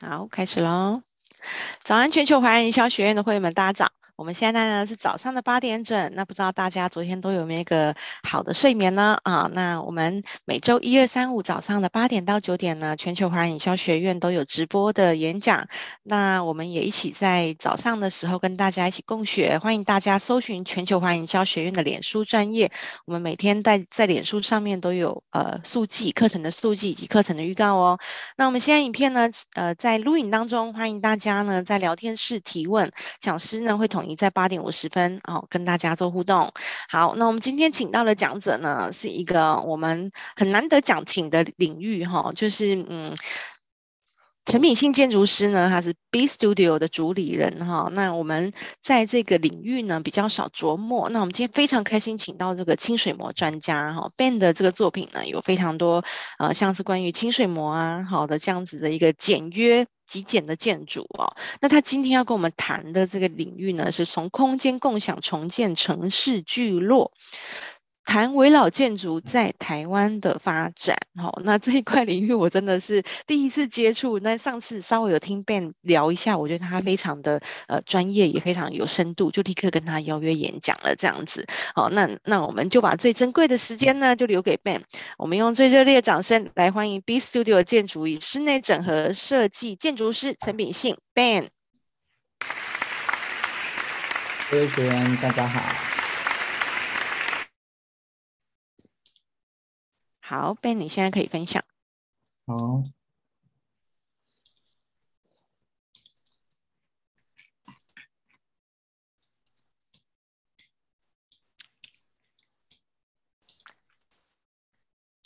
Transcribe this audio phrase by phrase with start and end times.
[0.00, 1.02] 好，开始喽！
[1.82, 3.92] 早安，全球华人营销学院的会员们，大家早。
[4.16, 9.18] 我们现在呢是早上的八点整，那不知道大家昨天都有没有一个好的睡眠呢？
[9.24, 15.66] 啊，那我们每周一、二、三、五早上的八点到九点呢，全球华人营销学院都有直播的演讲。
[16.04, 22.70] 那我们也一起在早上的时候跟大家一起共学，欢迎大家搜寻全球华人营销学院的脸书专业。
[23.06, 27.98] 我们每天在在脸书上面都有呃速记课程的速记以及课程的预告哦。
[28.36, 34.03] 那我们现在影片呢，呃，在录影当中，欢迎大家呢在聊天室提问，讲师呢会统。
[34.08, 36.52] 你在八点五十分哦，跟大家做互动。
[36.88, 43.16] 好，那我们今天请到的讲者呢，是一个我们很难得讲请的领域哈，就是嗯，
[44.46, 47.88] 陈品信建筑师呢，他是 B Studio 的主理人哈。
[47.92, 48.52] 那我们
[48.82, 51.08] 在这个领域呢比较少琢磨。
[51.10, 56.04] 那我们今天非常开心请到这个清水模专家哈，Ben 的这个作品呢有非常多
[56.38, 59.86] 呃，像是关于清水模啊，好的这样子的一个简约。
[60.06, 67.10] 极简的建筑哦，那他今天要跟我们谈的这个领域呢，是从空间共享重建城市聚落。
[68.04, 74.18] 谈危老建筑在台湾的发展，好，那这一块领域我真的是第一次接触。
[74.18, 81.46] 那上次稍微有听 Ben 聊一下，我觉得他非常的呃专业，也非常有深度，就立刻跟他邀约演讲了这样子。
[81.74, 84.82] 好，那那我们就把最珍贵的时间呢，就留给 Ben。
[85.18, 91.48] 我们用最热烈的掌声来欢迎 B Studio 建筑与室内整合设计建筑师陈品信 Ben。
[94.50, 95.93] 各位学员，大家好。
[100.26, 101.62] 好，Ben，你现在可以分享。
[102.46, 102.82] 好，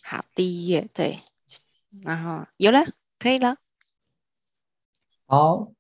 [0.03, 1.23] 好，第一页对，
[2.03, 2.81] 然后有了，
[3.21, 3.59] 可以了。
[5.27, 5.73] 好，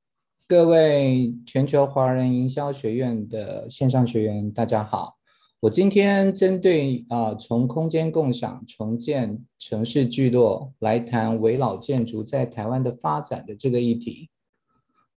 [0.46, 5.17] 各位全球华人营销学院的线上学员，大家好。
[5.60, 14.30] 我今天针对啊，从空间共享重建城市聚落来谈围老建筑在台湾的发展的这个议题，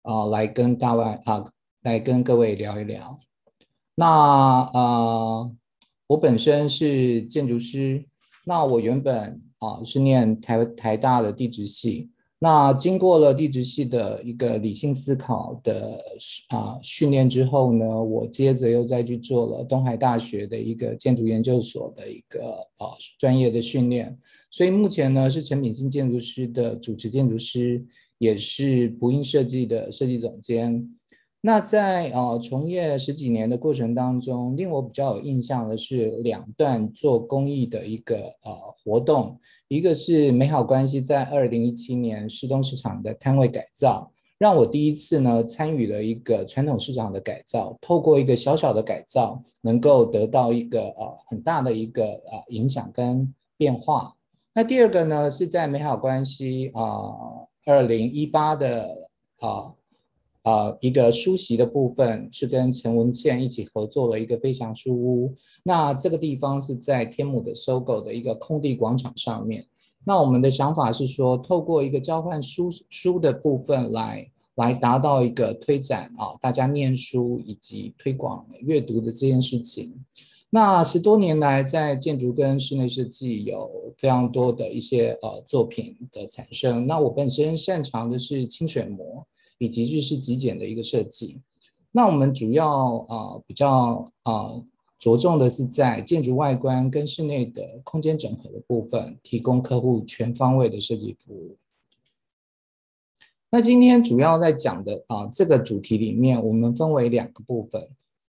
[0.01, 1.53] 啊，来跟大外啊，
[1.83, 3.19] 来跟各位聊一聊。
[3.95, 5.51] 那啊，
[6.07, 8.07] 我本身是建筑师，
[8.47, 12.11] 那我原本啊是念台台大的地质系。
[12.43, 16.03] 那经过了地质系的一个理性思考的
[16.49, 24.19] 啊训练之后呢，我接着又再去做了东海大学的一个建筑研究所的一个啊专业的训练，
[24.51, 27.85] 所以目前呢是陈品信建筑师的主持建筑师，
[28.17, 30.97] 也是不印设计的设计总监。
[31.43, 39.39] 那在啊从业十几年的过程当中，令我比较有印象的是两段做公益的一个呃活动。
[39.71, 54.13] 一个是美好关系在二零一七年市东市场的摊位改造，让我第一次呢参与了一个传统市场的改造，透过一个小小的改造，能够得到一个呃很大的一个呃影响跟变化。
[54.53, 56.83] 那第二个呢是在美好关系啊
[57.65, 59.73] 二零一八的啊。
[60.45, 65.35] 呃一个书席的部分是跟陈文茜一起合作了一个飞翔书屋。
[65.63, 69.67] 那这个地方是在天母的 SOGO 的一个空地广场上面。
[70.05, 79.95] 那我们的想法是说，透过一个交换书书的部分来来达到一个推展啊，大家念书以及推广阅读的这件事情。
[80.49, 86.87] 那十多年来，在建筑跟室内设计有非常多的一些呃作品的产生。
[86.87, 89.25] 那我本身擅长的是清水模。
[89.61, 91.39] 以及日式极简的一个设计，
[91.93, 94.55] 那我们主要啊、比较啊、
[94.99, 101.59] 着重的是在建筑外观跟室内的空间整合的部分，提供客户全方位的设计服务。
[103.51, 107.87] 那今天主要在讲的啊、这个主题里面，我们分为两个部分，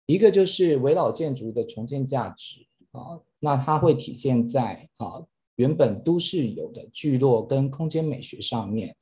[0.06, 5.22] 一个就是围老建筑的重建价值啊，那它会体现在啊
[5.54, 8.96] 原本都市有的聚落跟空间美学上面。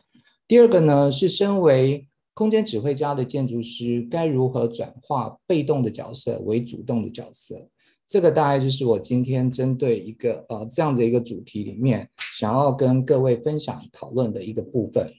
[0.48, 2.07] 第二个呢是身为
[2.38, 7.68] 空间指挥家的建筑师该如何转化被动的角色为主动的角色？
[8.06, 15.12] 这个大概就是我今天针对一个呃这样的一个主题里面想要跟各位分享讨论的一个部分。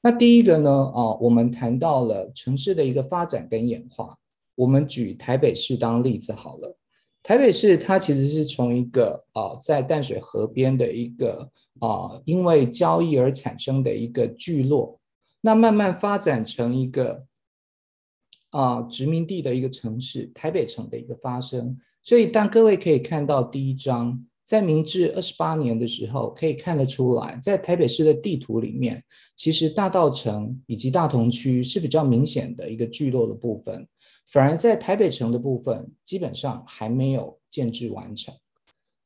[0.00, 4.16] 那第一个呢，啊、我们谈到了城市的一个发展跟演化。
[4.54, 6.74] 我们举台北市当例子好了。
[7.22, 11.50] 台北市它其实是从一个啊、在淡水河边的一个
[11.80, 14.97] 啊、因为交易而产生的一个聚落。
[15.40, 17.26] 那慢慢发展成一个
[18.50, 21.78] 啊、殖民地的一个城市，台北城的一个发生。
[22.02, 29.04] 所以，当各位可以看到第一章在明治二十八年的时候，可以看得出来，在台北市的地图里面，
[29.36, 33.86] 其实大稻城以及大同区是比较明显的一个聚落的部分，
[34.26, 38.34] 反而在台北城的部分，基本上还没有建制完成。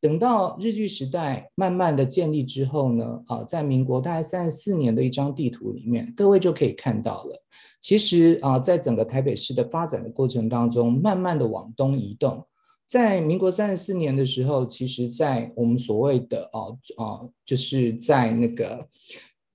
[0.02, 7.40] 等到日据时代慢慢的建立之后呢，啊，在民国大概三十四年的一张地图里面，各位就可以看到了，
[7.80, 12.44] 其实啊，在整个台北市的发展的过程当中，慢慢的往东移动。
[12.88, 18.84] 在民国三十四年的时候，其实，在我们所谓的哦哦，就是在那个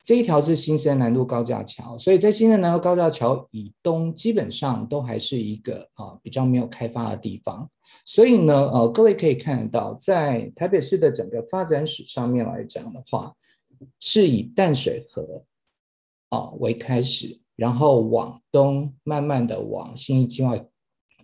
[0.06, 7.70] 这一条是新生南路高架桥，所以在新生南路高架桥以东，基本上都还是一个啊比较没有开发的地方。
[8.10, 13.36] 所以呢，呃，各位可以看到，在台北市的整个发展史上面来讲的话，
[14.00, 15.44] 是以淡水河
[16.30, 20.58] 啊为开始，然后往东慢慢的往新义计划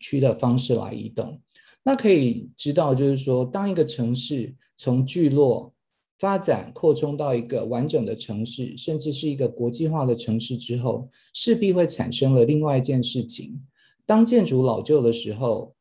[0.02, 1.40] 区的方式来移动。
[1.84, 5.74] 那可以知道，就是说，当一个城市从聚落
[6.20, 13.66] 发展扩充到一个完整的城市，甚至是一个国际化的城市之后，势必会产生了另外一件事情：
[14.06, 15.74] 当建筑老旧的时候，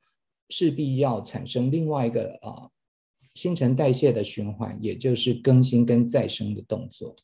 [0.49, 2.69] 势必要产生另外一个啊
[3.35, 7.15] 新陈代谢的循环，也就是更新跟再生的动作。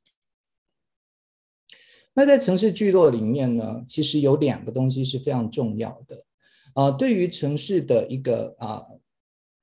[2.15, 6.25] 那在城市聚落里面呢，其实有两个东西是非常重要的。
[6.75, 8.85] 啊、对于城市的一个啊、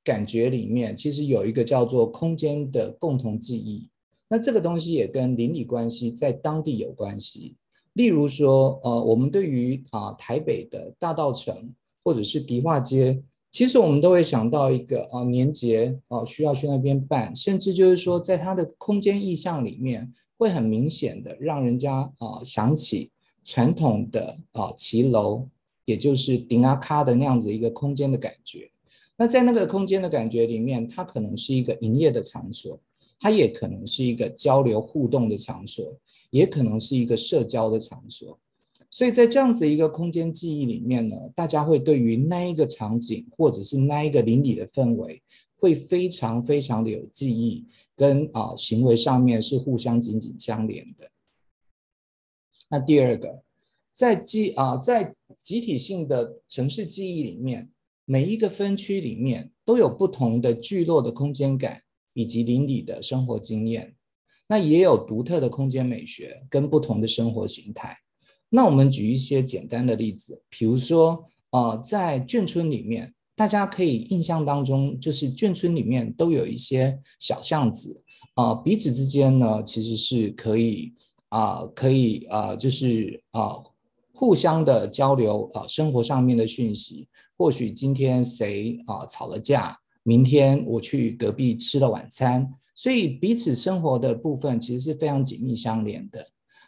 [0.03, 3.89] 感觉里面，其实有一个叫做空间的共同记忆。
[4.27, 7.55] 那这个东西也跟邻里关系在当地有关系。
[7.93, 11.69] 例如说，呃，我们对于啊、台北的大稻埕
[12.03, 13.21] 或者是迪化街，
[13.55, 23.11] 其实我们都会想到一个啊、呃、年节啊、呃、需要去那边办，甚至就是说，在它的空间意象里面，会很明显的让人家啊、呃、想起
[23.45, 25.47] 传统的啊骑楼。
[25.85, 28.69] 也就是顶阿卡的那样子一个空间的感觉，
[29.15, 32.77] 那在那个空间的感觉里面，它可能是一个营业的场所，
[33.17, 35.97] 它也可能是一个交流互动的场所，
[36.29, 38.37] 也可能是一个社交的场所。
[38.95, 45.21] 所以在这样子一个空间记忆里面呢，大家会对于那一个场景或者是那一个邻里的氛围，
[45.57, 51.11] 会非常非常的有记忆，跟啊行为上面是互相紧紧相连的。
[52.69, 53.43] 那第二个。
[53.91, 57.69] 在记啊，在集体性的城市记忆里面，
[58.05, 61.81] 每一个分区里面都有不同的聚落的空间感
[62.13, 63.93] 以及邻里的生活经验，
[64.47, 67.97] 那也有独特的空间美学跟不同的生活形态。
[68.49, 78.01] 那我们举一些简单的例子，比如说，呃，在眷村里面，大家可以印象当中，就是眷村里面都有一些小巷子，
[78.35, 80.93] 啊、呃，彼此之间呢，其实是可以
[81.29, 83.41] 啊、可以啊、呃，就是啊。
[83.41, 83.71] 呃
[84.17, 87.05] 互相的交流啊，生活上面的讯息，
[87.37, 96.25] 或许今天谁啊吵了架，明天我去隔壁吃了晚餐，所以彼此生活的部分其实是非常紧密相连的。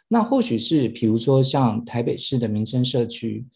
[0.08, 3.46] 那或许是比如说像台北市的民生社区，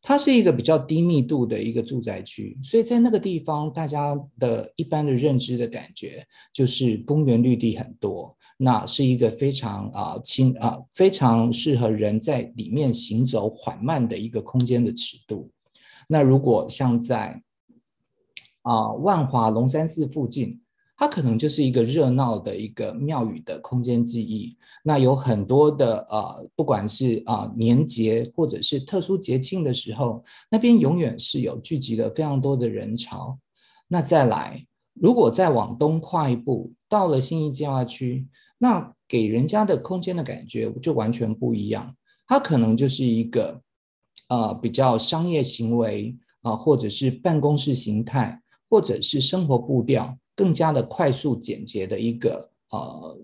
[0.00, 8.34] 它是一个比较低密度的一个住宅区，所以在那个地方，大家的一般的认知的感觉就是公园绿地很多。
[8.60, 15.48] 那是一个非常啊轻啊非常适合人在里面行走缓慢的一个空间的尺度。
[16.08, 17.40] 那如果像在
[18.62, 20.60] 啊万华龙山寺附近，
[20.98, 24.54] 它可能就是一个热闹的一个庙宇的空间记忆。
[24.82, 33.38] 那有很多的呃，不管是啊年节或者是特殊节庆的时候，那边永远是有聚集了非常多的人潮。
[33.86, 38.26] 那再来，如果再往东跨一步，到了新义计划区。
[38.58, 41.94] 那给人家的空间的感觉就完全不一样，
[42.26, 43.62] 它可能就是一个，
[44.28, 53.18] 呃，比较商业行为啊，或者是办公室形态，或者是生活步调更加的快速简洁的一个呃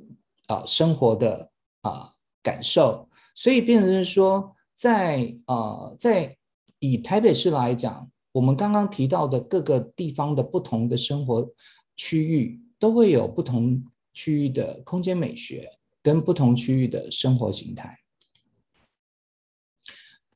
[0.49, 1.49] 呃生活的
[1.83, 6.37] 啊，呃，感受，所以变成是说，在呃在
[6.81, 11.49] 以台北市来讲，我们刚刚提到的各个地方的不同的生活
[11.95, 13.85] 区域都会有不同。
[14.17, 15.69] 区域的空间美学
[16.01, 17.99] 跟不同区域的生活形态，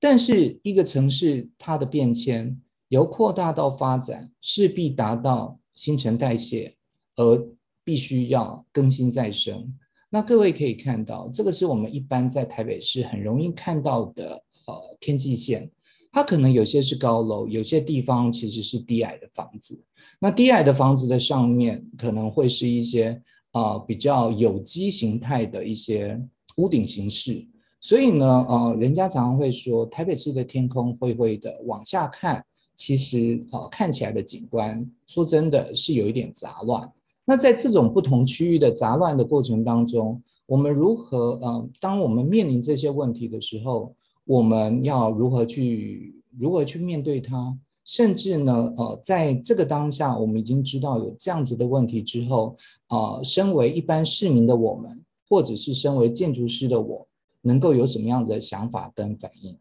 [0.01, 6.75] 但是一个城市它的变迁由扩大到发展，势必达到新陈代谢，
[7.15, 7.49] 而
[7.85, 9.73] 必须要更新再生。
[10.11, 15.71] 那各位可以看到，这个是我们一般在台北市很容易看到的呃天际线，
[16.11, 19.81] 它可能有些是高楼，有些地方其实是低矮的房子。
[20.19, 23.23] 那低矮的房子的上面可能会是一些。
[23.53, 26.21] 呃，比较有机形态的一些
[26.57, 27.49] 屋顶形式，
[27.81, 32.45] 所以呢，呃，人家常常会说，台北市的天空灰灰的，往下看，
[32.79, 36.91] 其实啊、呃，看起来的景观，说真的是有一点杂乱。
[37.25, 43.93] 那在这种不同区域的杂乱的过程当中，我们如何呃，当我们面临这些问题的时候，
[44.25, 47.59] 我们要如何去如何去面对它？
[47.85, 52.57] 甚至呢，呃，在这个当下，我们已经知道有这样子的问题之后，
[52.91, 57.07] 呃，身为一般市民的我们，或者是身为建筑师的我，
[57.43, 59.59] 能够有什么样的想法跟反应？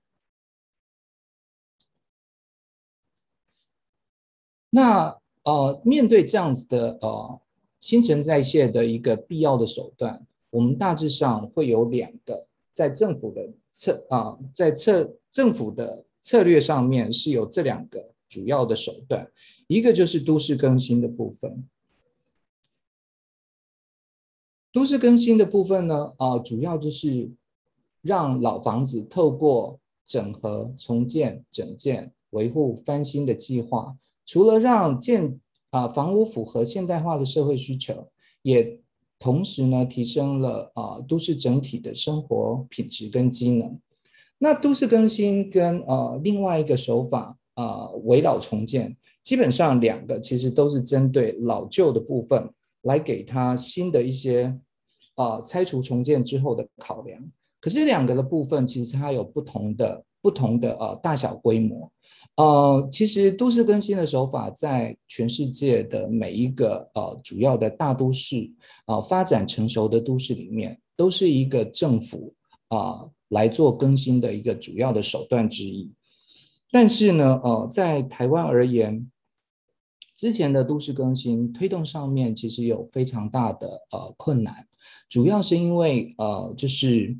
[4.77, 7.41] 那呃，面对这样子的呃
[7.81, 19.27] 新陈代谢的一个必要的手段，我们大致上会有两个，在政府的策啊、在策政府的策略上面是有这两个主要的手段，
[19.65, 21.67] 一个就是都市更新的部分。
[24.71, 27.31] 都市更新的部分呢，啊、主要就是
[28.03, 33.97] 让老房子透过整合、重建、整建、维护、翻新的计划。
[34.27, 35.39] 除了让建
[35.71, 38.07] 啊房屋符合现代化的社会需求，
[38.43, 38.79] 也
[39.17, 43.79] 同时呢提升了啊都市整体的生活品质跟机能。
[44.37, 52.47] 那都市更新跟呃另外一个手法啊危老重建，基本上两个其实都是针对老旧的部分
[52.81, 54.55] 来给它新的一些
[55.15, 57.19] 啊拆除重建之后的考量。
[57.59, 61.91] 可是两个的部分其实它有不同的不同的呃大小规模。
[62.35, 68.51] 呃，其实都市更新的手法在全世界的每一个呃主要的大都市
[68.85, 72.33] 啊、呃、发展成熟的都市里面，都是一个政府
[72.67, 75.91] 啊、呃、来做更新的一个主要的手段之一。
[76.71, 79.09] 但是呢，呃，在台湾而言，
[80.15, 84.67] 之前的都市更新推动上面其实有非常大的呃困难，
[85.09, 87.17] 主要是因为呃就是。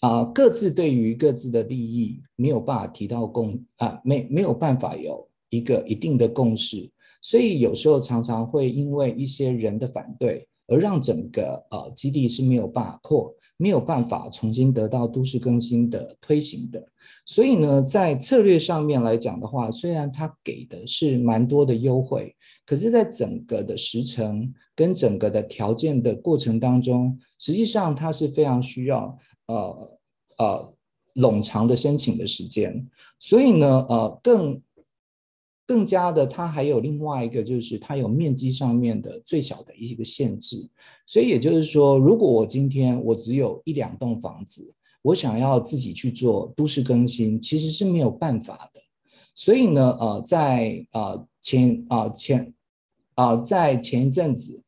[0.00, 6.88] 啊，各自对于各自的利益没有办法提到共啊，没没有办法有一个一定的共识，
[7.20, 16.80] 所以有时候常常会因为一些人的反对，而让整个呃基地是没有办法扩，没有办法重新得到都市更新的推行的。
[17.24, 22.34] 所以呢，在策略上面来讲的话，虽然它给的是蛮多的优惠，
[22.66, 29.16] 可是，在整个的时程跟整个的条件的过程当中，实际上它是非常需要。
[29.48, 29.98] 呃
[30.36, 30.74] 呃，
[31.14, 32.86] 冗长的申请的时间，
[33.18, 34.62] 所以呢，呃，更
[35.66, 40.68] 更加的，它还有另外一个，就是它有面积上面的最小的一个限制。
[41.06, 48.80] 所以也就是说，如果我今天我只有一两栋房子，我想要自己去做都市更新，其实是没有办法的。
[49.34, 52.54] 所以呢，呃，在呃前啊、呃、前
[53.14, 54.62] 啊、呃、在前一阵子，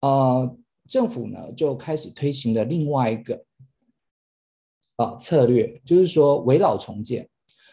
[0.00, 0.56] 呃，
[0.88, 3.44] 政府呢就开始推行了另外一个。
[4.96, 7.28] 啊，策略就是说围绕重建。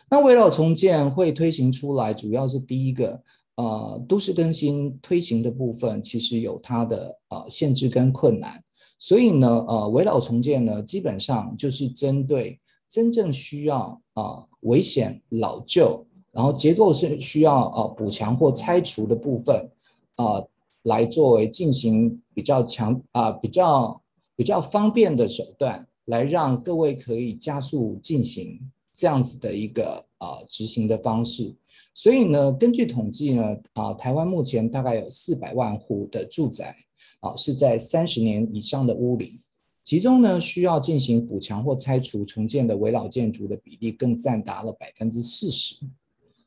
[0.10, 3.24] 那围绕重建会推行出来，主要是第一个，
[3.56, 8.62] 呃，都市更新推行的部分，其实有它的呃限制跟困难。
[9.00, 12.60] 所以呢，呃，围绕重建呢，基本上就是针对
[12.90, 19.72] 真正需要啊、危险老旧，然后结构是需要呃补强或拆除的部分，
[20.18, 20.46] 呃，
[20.84, 24.02] 来作为进行比较强啊、比较
[24.36, 25.88] 比较方便的手段。
[26.12, 28.60] 来让各位可以加速进行
[28.94, 31.56] 这样子的一个啊执行的方式，
[31.94, 36.76] 所以呢，根据统计呢，啊，台湾目前大概有四百万户的住宅
[37.22, 39.40] 啊是在三十年以上的屋龄，
[39.86, 45.78] 其中呢需要进行补强或拆除重建的危老建筑的比例更占达了百分之四十，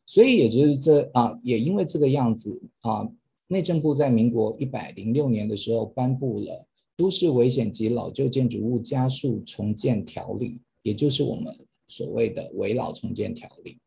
[0.04, 3.08] 所以也就是这啊，也因为这个样子啊，
[3.46, 6.66] 内政部在民国一百零六年的时候颁布了。
[6.96, 11.54] 都市危险及老旧建筑物加速重建条例，也就是我们
[11.86, 13.78] 所谓的危老重建条例。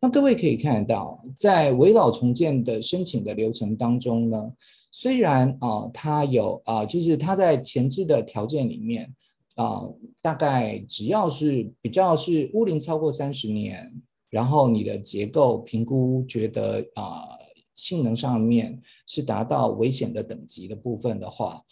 [0.00, 4.52] 那各位可以看到，在危老重建的申请的流程当中呢，
[4.90, 9.14] 虽然啊，它有啊，就是它在前置的条件里面
[9.56, 9.86] 啊，
[10.22, 13.92] 大概只要是比较是屋龄超过三十年，
[14.30, 17.36] 然后你的结构评估觉得啊，
[17.80, 21.62] 性能上面是达到危险的等级的部分的话。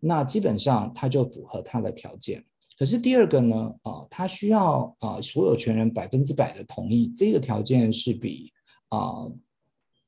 [0.00, 2.42] 那基本上它就符合它的条件，
[2.78, 8.50] 可是第二个呢，啊，它需要啊所有权人百分之百的同意，这个条件是比
[8.88, 9.26] 啊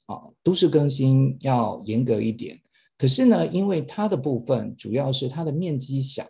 [0.07, 2.59] 啊都市更新要严格一点。
[2.97, 6.25] 可是呢，因为它的部分主要是它的面积小，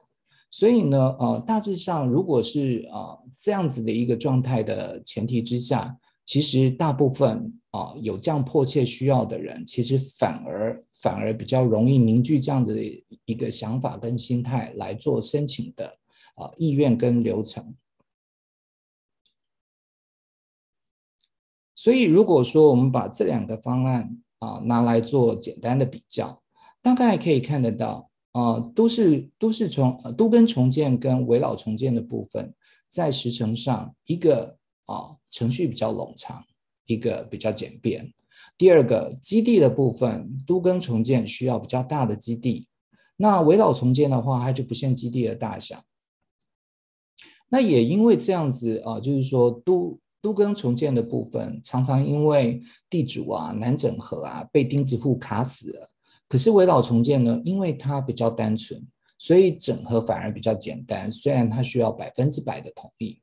[0.50, 5.96] 所以呢，呃，大致上如果是啊这样子的一个状态的前提之下。
[6.30, 12.72] 其实大部分啊有这样迫切需要的人，其实反而反而比较容易凝聚这样的
[13.24, 15.86] 一个想法跟心态来做申请的
[16.36, 17.74] 啊意愿跟流程。
[21.74, 26.40] 所以如果说我们把这两个方案啊拿来做简单的比较，
[26.80, 32.54] 大概可以看得到，呃，都市都市重都跟重建跟危老重建的部分，
[32.86, 34.59] 在时程上，一个
[34.90, 36.44] 啊、程序比较冗长，
[36.86, 38.12] 一个比较简便。
[38.58, 42.68] 第二个基地的部分，都更重建需要比较大的基地，
[43.16, 45.82] 那危老重建的话，它就不限基地的大小。
[47.48, 55.90] 那也因为这样子啊，就是说都都更重建的部分，常常因为地主啊难整合啊，被钉子户卡死了。
[56.28, 58.80] 可是危老重建呢，因为它比较单纯，
[59.18, 61.10] 所以整合反而比较简单。
[61.10, 63.20] 虽然它需要百分之百的同意。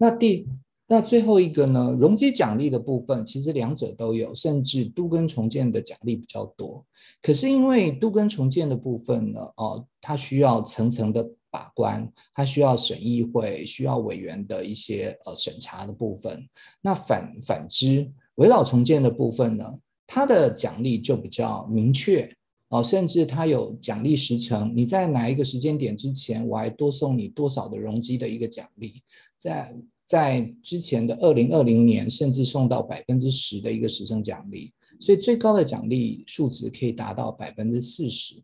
[0.00, 0.48] 那第。
[0.92, 6.84] 那最后一个呢，容积奖励的部分，其实两者都有，甚至都跟重建的奖励比较多。
[7.22, 16.44] 可是因为都跟重建的部分呢，哦，它需要层层的把关，它需要审议会、需要委员的一些呃审查的部分。
[16.82, 19.64] 那反反之，危老重建的部分呢，
[20.08, 22.28] 它的奖励就比较明确
[22.70, 29.02] 哦，甚至它有奖励时程，你在哪一个时间点之前，我还多送你多少的容积的一个奖励，
[29.38, 29.72] 在。
[30.10, 38.42] 在之前的二零二零年，甚至送到百分之十的一个时程奖励，所以最高的奖励数值可以达到百分之四十。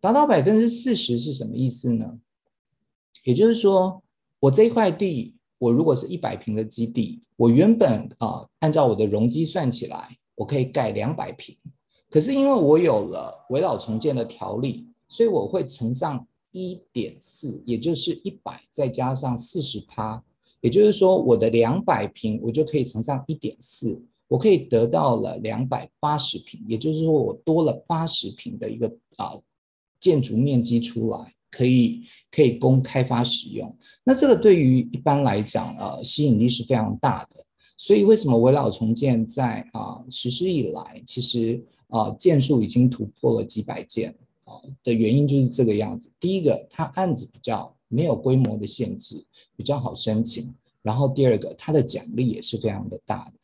[0.00, 2.18] 达到百分之四十是什么意思呢？
[3.22, 4.02] 也就是说，
[4.40, 11.56] 我这一块地，我如果是一百平的基地，我原本啊，按照我的容积算起来，我可以盖两百平。
[12.14, 20.22] 可是因为我有了危老重建的条例，所以我会乘上一点四，也就是一百再加上四十趴。
[20.60, 26.62] 也就是说，我的两百平，我就可以乘上一点四，我可以得到了两百八十平。
[26.68, 29.36] 也就是说，我多了八十平的一个啊
[29.98, 33.76] 建筑面积出来，可以可以供开发使用。
[34.04, 37.44] 那这个对于一般来讲，呃，吸引力是非常大的。
[37.76, 41.60] 所以，为什么危老重建在啊实施以来，其实
[41.94, 46.10] 啊件数已经突破了几百件啊的原因就是这个样子。
[46.18, 47.74] 第一个，它案子比较。
[47.86, 49.24] 没有规模的限制，
[49.54, 50.52] 比较好申请。
[50.82, 53.34] 然后第二个，它的奖励也是非常的大的。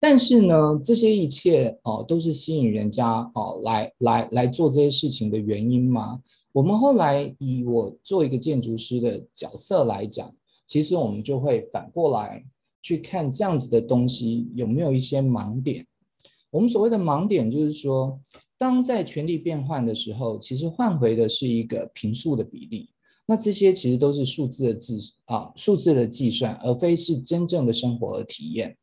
[0.00, 6.22] 但是呢，这些一切哦，都是吸引人家哦来来来做这些事情的原因吗？
[6.52, 12.42] 我们后来以我做一个建筑师的角色来讲，其实我们就会反过来
[12.80, 15.86] 去看这样子的东西有没有一些盲点。
[16.52, 18.20] 我们所谓的盲点就是说。
[18.58, 22.88] 当在权力变换的时候，其实换回的是一个平数的比例。
[23.26, 28.78] 那这些其实都是数字的计啊，数字的计算，而非是真正的生活和体验。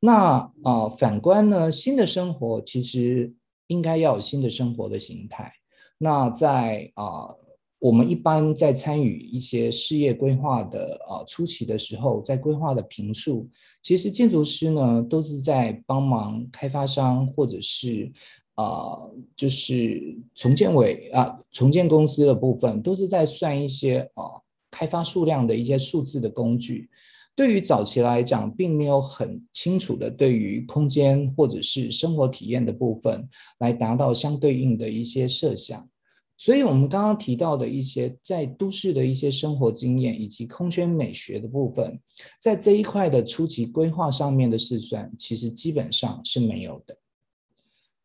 [0.00, 3.32] 那啊，反观呢，新的生活其实
[3.68, 5.50] 应该要有新的生活的形态。
[5.96, 7.34] 那在啊，
[7.82, 13.48] 我们一般在参与一些事业规划的啊初期的时候，在规划的坪数，
[13.82, 18.12] 其实建筑师呢都是在帮忙开发商或者是。
[18.54, 26.90] 啊、呃，就是重建委啊，重建公司的部分都是在算一些啊、呃、开发数量的一些数字的工具。
[27.34, 33.26] 对于早期来讲，并没有很清楚的对于空间或者是生活体验的部分
[33.60, 35.88] 来达到相对应的一些设想。
[36.36, 42.00] 所以，我们刚刚提到的一些在都市的一些生活经验以及空间美学的部分，
[42.40, 46.96] 在这一块的初期规划上面的试算，其实基本上是没有的。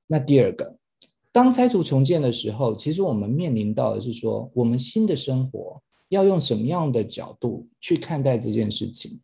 [0.05, 0.77] 那第二个，
[1.31, 9.19] 当拆除重建的时候，其实我们面临到的是说，我们新的生活要用什么样的角度去看待这件事情？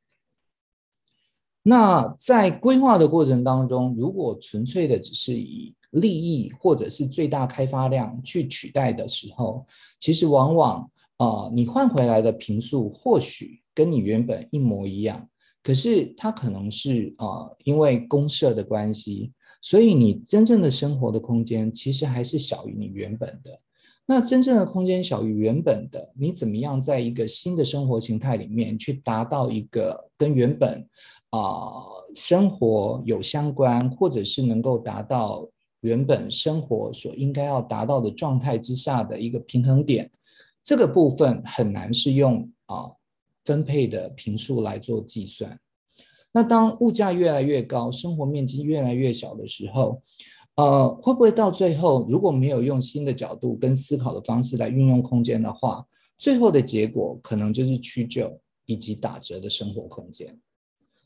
[1.62, 9.66] 那在规划的过程当中，如果纯粹的只是以利益或者是最大开发量去取代的时候，
[10.00, 15.28] 其实往往啊、呃，你换回来的坪数或许跟你原本一模一样，
[15.64, 19.32] 可是它可能是啊、呃，因为公社的关系。
[19.62, 23.58] 所以你真正的生活的空间其实还是小于你原本的。
[24.06, 30.86] 那真正的空间小于原本的，你怎么样在一个新的生活形态里面去达到一个跟原本
[31.30, 31.82] 啊、
[32.14, 35.48] 生活有相关，或者是能够达到
[35.84, 40.10] 原本生活所应该要达到的状态之下的一个平衡点？
[40.64, 42.90] 这个部分很难是用啊、
[43.44, 45.60] 分配的坪数来做计算。
[46.32, 50.02] 那当物价越来越高，生活面积越来越小的时候，
[50.56, 55.86] 呃，会不会到最后，如果没有用新的角度跟思考的方式来运用空间的话，
[56.18, 60.40] 最后的结果可能就是屈就以及打折的生活空间。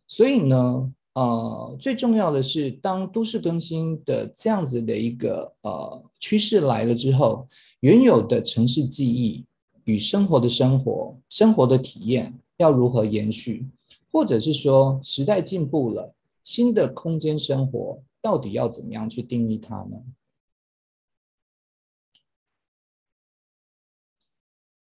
[0.06, 7.48] 所以呢，呃最重要的是当都市更新的这样子的一个呃趋势来了之后
[7.80, 9.44] 原有的城市记忆
[9.86, 13.66] 与生活的生活生活的体验要如何延续？
[14.12, 19.98] 或者是说时代进步了新的空间生活到底要怎么样去定义它呢？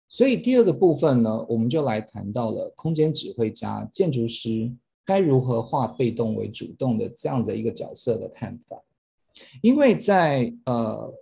[0.09, 4.73] 所以第二个部分呢我们就来谈到了空间指挥家建筑师
[5.07, 8.79] 该如何化被动为主动的这样的一个角色的看法。
[9.61, 11.13] 因为在呃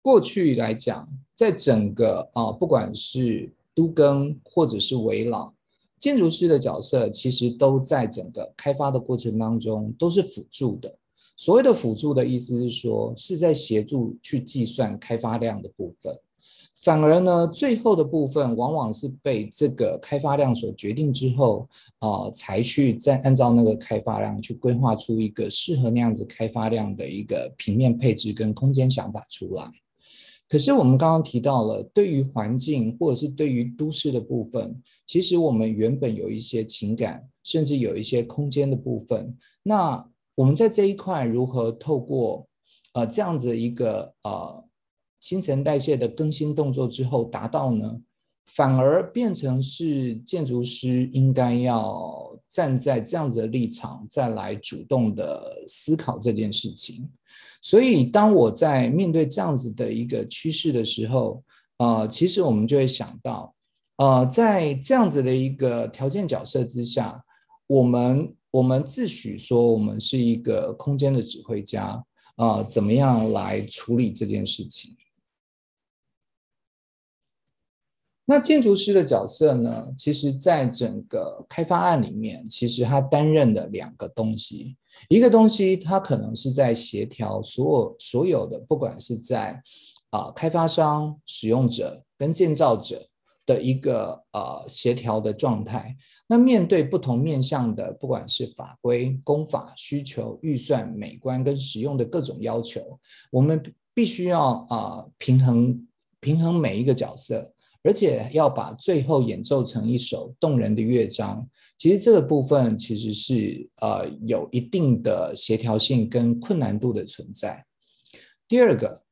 [0.00, 5.52] 过去来讲，在整个啊、不管是都更或者是围老，
[6.00, 10.96] 建筑师的角色其实都在整个开发的过程当中都是辅助的。
[11.36, 16.16] 所谓的辅助的意思是说，是在协助去计算开发量的部分。
[16.84, 21.66] 反而呢，最后的部分往往是被这个开发量所决定之后，
[22.00, 29.64] 啊、才去再按照那个开发量去规划出一个适合那样子开发量的一个平面配置跟空间想法出来。
[30.46, 39.34] 可是我们刚刚提到了，对于环境或者是对于都市的部分，其实我们原本有一些情感，甚至有一些空间的部分。
[39.62, 42.46] 那我们在这一块如何透过
[42.92, 44.62] 呃这样子一个呃。
[45.24, 47.98] 新陈代谢的更新动作之后达到呢，
[48.44, 57.10] 反而变成是建筑师应该要站在这样子的立场，再来主动的思考这件事情。
[57.62, 61.42] 所以，当我在面对这样子的一个趋势的时候，
[61.78, 63.54] 呃，其实我们就会想到，
[63.96, 67.18] 呃，在这样子的一个条件角色之下，
[67.66, 72.04] 我们我们自诩说我们是一个空间的指挥家，
[72.36, 74.94] 呃，怎么样来处理这件事情？
[78.26, 79.92] 那建筑师的角色呢？
[79.98, 84.76] 其实，在整个开发案里面，其实他担任的两个东西，
[85.08, 89.62] 一个东西他可能是在协调所有所有的，不管是在
[90.10, 93.06] 啊、开发商、使用者跟建造者
[93.44, 95.94] 的一个呃协调的状态。
[96.26, 102.98] 那面对不同面向的，不管是法规、工法、需求、预算、美观跟使用的各种要求，
[103.30, 105.86] 我们必须要啊、平衡
[106.20, 107.52] 平衡每一个角色。
[107.84, 117.62] 而且要把最后演奏成一首动人的乐章，其实这个部分其实是呃有一定的协调性跟困难度的存在。
[118.48, 119.02] 第二个，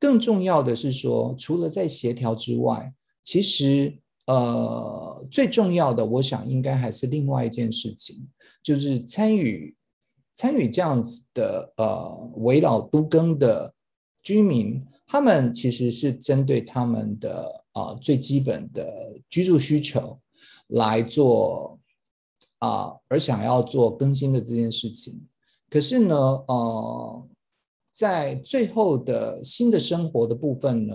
[0.00, 8.28] 更重要的是说，除了在协调之外，其实呃最重要的，我想应该还是另外一件事情，
[8.60, 9.76] 就是参与
[10.34, 13.72] 参与这样子的呃围绕都更的
[14.24, 14.84] 居民。
[15.06, 20.18] 他们其实是针对他们的啊、最基本的居住需求
[20.68, 21.78] 来做
[22.58, 25.24] 啊、而想要做更新的这件事情。
[25.68, 27.28] 可是呢，呃，
[27.92, 30.94] 在最后的新的生活的部分呢，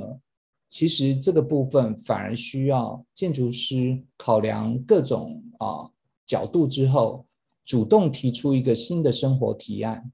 [0.70, 5.90] 其实这个部分反而需要建筑师考量各种啊、
[6.26, 7.26] 角度之后，
[7.64, 10.12] 主动提出一个新的生活提案。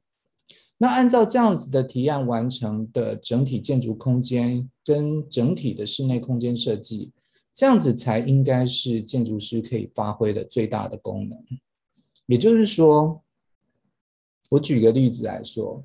[0.79, 7.11] 那按照这样子的提案完成的整体建筑空间跟整体的室内空间设计，
[7.53, 11.37] 这样子才应该是建筑师可以发挥的最大的功能。
[12.27, 13.23] 也就是说，
[14.51, 15.83] 我举个例子来说，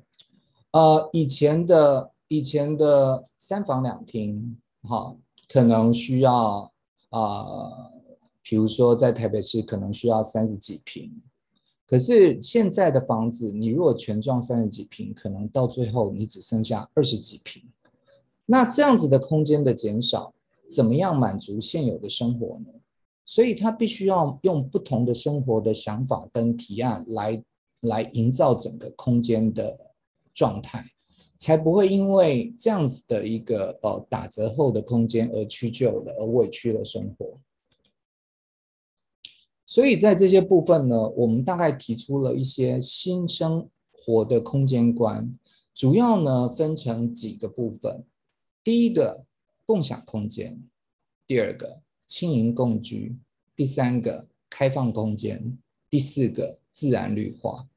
[0.73, 5.15] 呃，以前的以前的三房两厅，哈，
[5.47, 6.71] 可能需要
[7.09, 7.91] 啊，
[8.43, 11.11] 比如说在台北市可能需要三十几平。
[11.85, 17.61] 可是现在的房子，你如果全装三十几平，可能到最后你只剩下二十几平。
[18.45, 20.33] 那这样子的空间的减少，
[20.69, 22.71] 怎么样满足现有的生活呢？
[23.25, 27.43] 所以他必须要用不同的生活的想法跟提案来
[27.81, 29.77] 来营造整个空间的
[30.33, 30.83] 状态，
[31.37, 37.33] 才不会因为这样子的一个呃打折后的空间而屈就了，而委屈了生活。
[39.73, 45.27] 所以在这些部分呢，我们大概提出了一些新生活的空间观，
[45.73, 48.05] 主要呢分成几个部分。
[48.63, 49.25] 第一个，
[49.65, 50.59] 共享空间；
[51.25, 53.15] 第二个，轻盈共居；
[53.55, 55.39] 第三个，开放空间；
[55.89, 57.67] 第四个，自然绿化。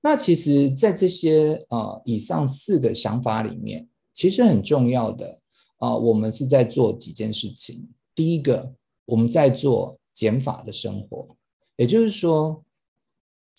[0.00, 5.38] 那其实，在这些呃以上四个想法里面，其实很重要的
[5.76, 7.86] 啊、我们是在做几件事情。
[8.14, 8.72] 第一个，
[9.04, 10.00] 我们在做。
[10.14, 11.36] 减法的生活，
[11.76, 12.64] 也就是说，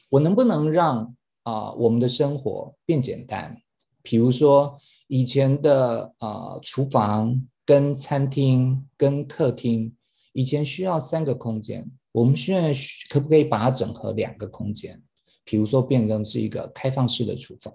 [0.09, 3.61] 我能不能让啊、我们的生活变简单？
[4.01, 9.95] 比如说以前的啊、厨房跟餐厅跟客厅，
[10.33, 12.73] 以前需要三个空间，我们现在
[13.09, 15.03] 可不可以把它整合两个空间？
[15.43, 17.73] 比如说变成是一个开放式的厨房，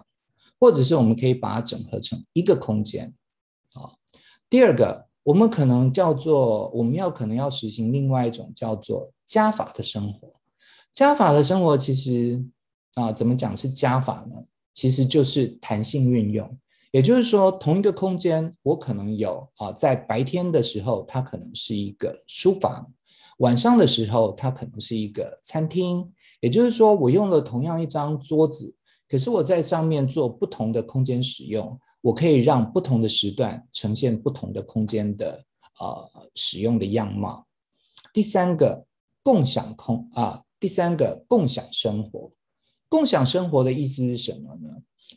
[0.59, 3.15] 或者是我们可以把它整合成一个空间。
[3.75, 3.93] 啊，
[4.49, 5.10] 第二个。
[5.31, 10.29] 我们可能叫做，我们要可能要实行另外一种叫做加法的生活。
[10.93, 12.45] 加法的生活其实
[12.95, 14.35] 啊，怎么讲是加法呢？
[14.75, 16.59] 其实就是弹性运用。
[16.91, 22.85] 也就是说，同一个空间，我可能有啊，在白天的时候，它可能是一个书房；
[23.39, 26.13] 晚上的时候，它可能是一个餐厅。
[26.41, 28.75] 也就是说，我用了同样一张桌子，
[29.09, 35.45] 可是我在上面做不同的空间使用，我可以让不同的时段呈现不同的空间的
[35.81, 37.47] 呃使用的样貌。
[38.13, 38.85] 第三个，
[39.23, 42.31] 共享空啊，第三个共享生活。
[42.89, 44.69] 共享生活的意思是什么呢？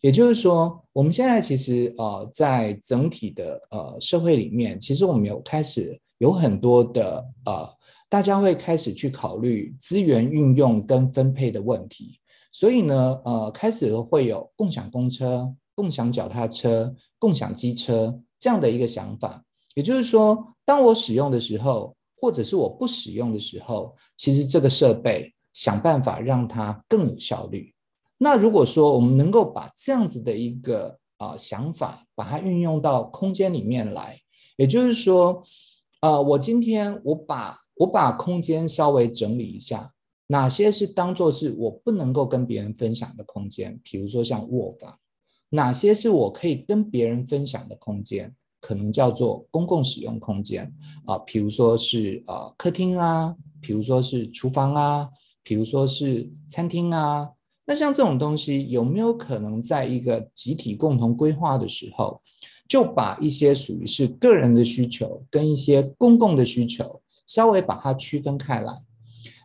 [0.02, 7.67] 也就是说，我们现在其实呃，在整体的呃社会里面，其实我们有开始有很多的呃，
[8.10, 12.19] 大家会开始去考虑资源运用跟分配的问题。
[12.52, 19.43] 所以呢，呃，开始会有共享公车、共享脚踏车、共享机车这样的一个想法。
[19.75, 27.73] 也就是说，当我使用的时候，或者是我不使用的时候，其实这个设备想办法让它更有效率。
[28.17, 34.19] 那如果说我们能够把这样子的一个啊、想法，把它运用到空间里面来，
[34.57, 35.43] 也就是说，
[36.01, 39.91] 呃，我今天我把我把空间稍微整理一下，
[40.27, 44.97] 哪些是当做是我不能够跟别人分享的空间，比如说像卧房，
[45.55, 50.73] 哪些是我可以跟别人分享的空间，可能叫做公共使用空间
[51.05, 55.07] 啊，比如说是呃客厅啊，比如说是厨房啊，
[55.43, 57.29] 比如说是餐厅啊。
[57.65, 62.19] 那像这种东西有没有可能在一个集体共同规划的时候，
[62.67, 68.73] 就把一些属于是个人的需求跟一些公共的需求稍微把它区分开来，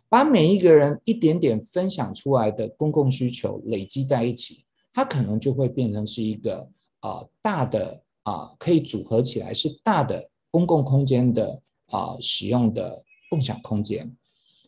[0.09, 4.65] 把每一个人一点点分享出来的公共需求累积在一起，
[4.99, 14.13] 它可能就会变成是一个啊、大的啊、可以组合起来是大的公共空间的啊、使用的共享空间。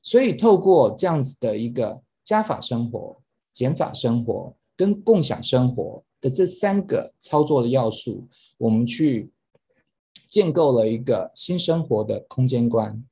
[0.02, 3.22] 所以透过这样子的一个加法生活。
[3.54, 8.26] 减法生活跟共享生活的这三个操作的要素，
[8.58, 9.30] 我们去
[10.30, 13.04] 建构了一个新生活的空间观。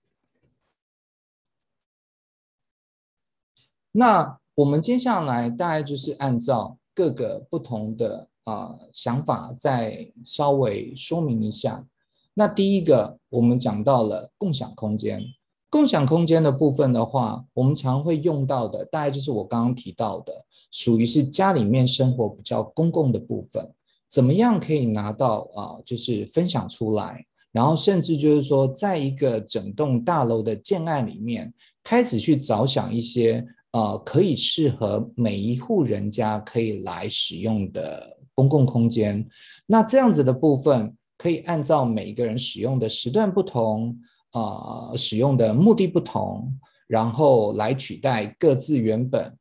[3.92, 11.88] 那我们接下来大概就是按照各个不同的啊、想法，再稍微说明一下。
[12.34, 15.24] 那第一个，我们讲到了共享空间。
[15.70, 20.34] 共享空间的部分的话，我们常会用到的，大概就是我刚刚提到的，
[20.72, 23.66] 属于是家里面生活比较公共的部分，
[24.10, 39.28] 怎么样可以拿到啊、就是分享出来，然后甚至就是说，在一个整栋大楼的建案里面，开始去着想一些呃，可以适合每一户人家可以来使用的公共空间。
[39.66, 44.00] 那这样子的部分，可以按照每一个人使用的时段不同。
[44.32, 46.54] 呃，使用的目的不同，
[46.86, 49.36] 然后来取代各自原本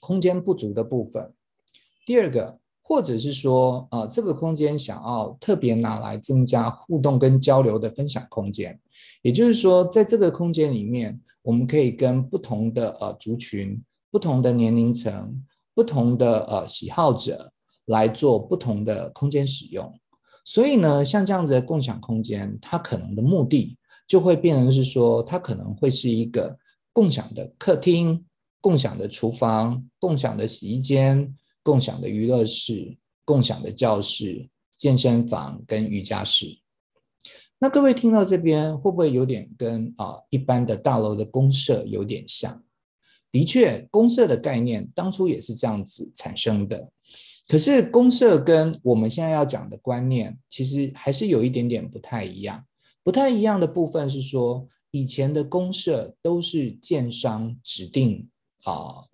[0.00, 1.34] 空间不足的部分。
[2.06, 8.80] 第二个，或者是说，呃，这个空间想要特别拿来增加互动跟交流的分享空间，
[9.22, 17.52] 也就是说，在这个空间里面，我们可以跟不同的呃族群、不同的年龄层、不同的呃喜好者
[17.86, 19.92] 来做不同的空间使用。
[20.44, 26.56] 所以呢，像这样子的共享空间，它可能的目的就会变成是说，它可能会是一个
[26.92, 28.24] 共享的客厅、
[28.60, 36.46] 共享的厨房、共享的洗衣间、共享的娱乐室、共享的教室、健身房跟瑜伽室。
[37.60, 42.62] 那各位听到这边，会不会有点跟啊一般的大楼的公社有点像？
[43.32, 46.90] 的确，公社的概念当初也是这样子产生的。
[47.48, 52.64] 可是公社跟我们现在要讲的观念，其实还是有一点点不太一样。
[53.02, 58.28] 不太一样的部分是说，以前的公社都是建商指定
[58.64, 59.04] 啊、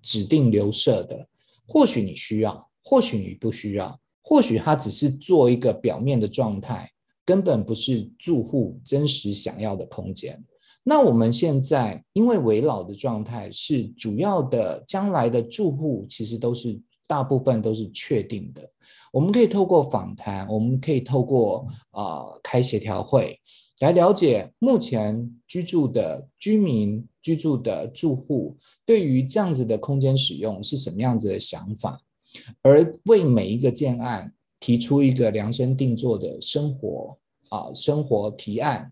[0.00, 1.28] 指定留社的。
[1.66, 6.88] 或许你需要，或许你不需要，或许它只是做一个表面的状态，
[7.24, 10.42] 根本不是住户真实想要的空间。
[10.82, 16.80] 那我们现在因为危老的状态是主要的，将来的住户其实都是。
[17.04, 18.66] 大部分都是确定的，
[19.12, 23.38] 我们可以透过访谈，我们可以透过呃开协调会
[23.80, 28.56] 来了解目前居住的居民、居住的住户
[28.86, 32.00] 对于这样子的空间使用是什么样子的想法，
[32.62, 34.32] 而为每一个建案
[34.62, 37.18] 提出一个量身定做的生活
[37.50, 38.90] 啊、生活提案。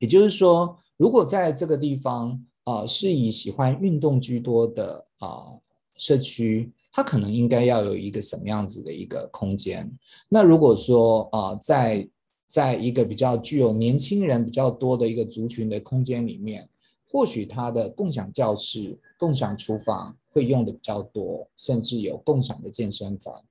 [0.00, 5.52] 也就是说，如果在这个地方啊、是以喜欢运动居多的啊、
[5.96, 6.72] 社区。
[6.94, 9.90] 它可能应该要有一个什么样子的一个空间？
[10.28, 12.06] 那如果说啊、在
[12.48, 16.68] 在一个比较具有年轻人比较多的一个族群的空间里面，
[17.10, 23.42] 或许它的共享教室、共享厨房会用的比较多，甚至有共享的健身房。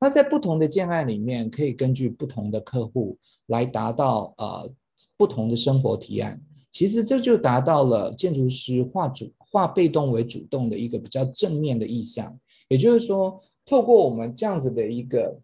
[0.00, 4.70] 那在不同的建案里面，可以根据不同的客户来达到呃
[5.16, 6.40] 不同的生活提案。
[6.70, 12.38] 其实这就达到了建筑师化主化被动为主动的一个比较正面的意向。
[12.68, 15.40] 也就是说，透过我们这样子的一个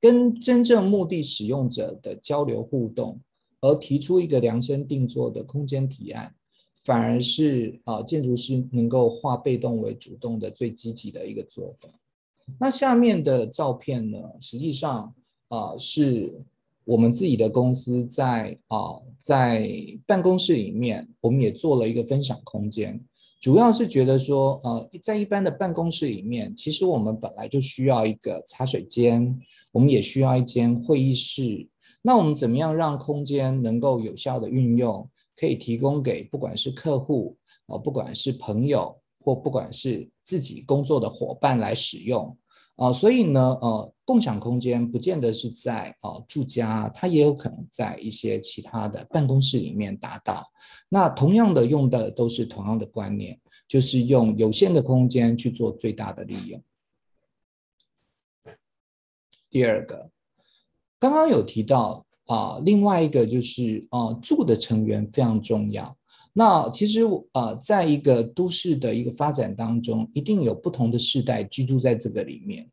[0.00, 3.20] 跟真正目的使用者的交流互动，
[3.60, 6.34] 而提出一个量身定做的空间提案，
[6.82, 11.88] 反而是啊建筑师能够化被动为主动的最积极的一个做法。
[12.58, 15.14] 那下面的照片呢，实际上
[15.48, 16.32] 啊是
[16.84, 19.68] 我们自己的公司在啊在
[20.06, 23.02] 办公室里面，我们也做了一个分享空间，
[23.40, 29.38] 主要是觉得说，呃，在一般的办公室里面，其实我们本来就需要一个茶水间，
[29.72, 31.66] 我们也需要一间会议室。
[32.02, 37.34] 那我们怎么样让空间能够有效的运用，可以提供给不管是客户
[37.66, 42.36] 啊，不管是朋友，或不管是自己工作的伙伴来使用
[42.76, 50.50] 啊，所以呢，呃，共享空间不见得是在啊住家，它也有可能在一些其他的办公室里面达到。
[50.88, 56.60] 那同样的用的都是同样的观念，就是用有限的空间去做最大的利用。
[59.48, 60.10] 第二个。
[60.96, 65.94] 刚刚有提到啊，另外一个就是啊，住的成员非常重要。
[66.36, 72.68] 那其实呃，在一个都市的一个发展当中，一定有不同的世代居住在这个里面。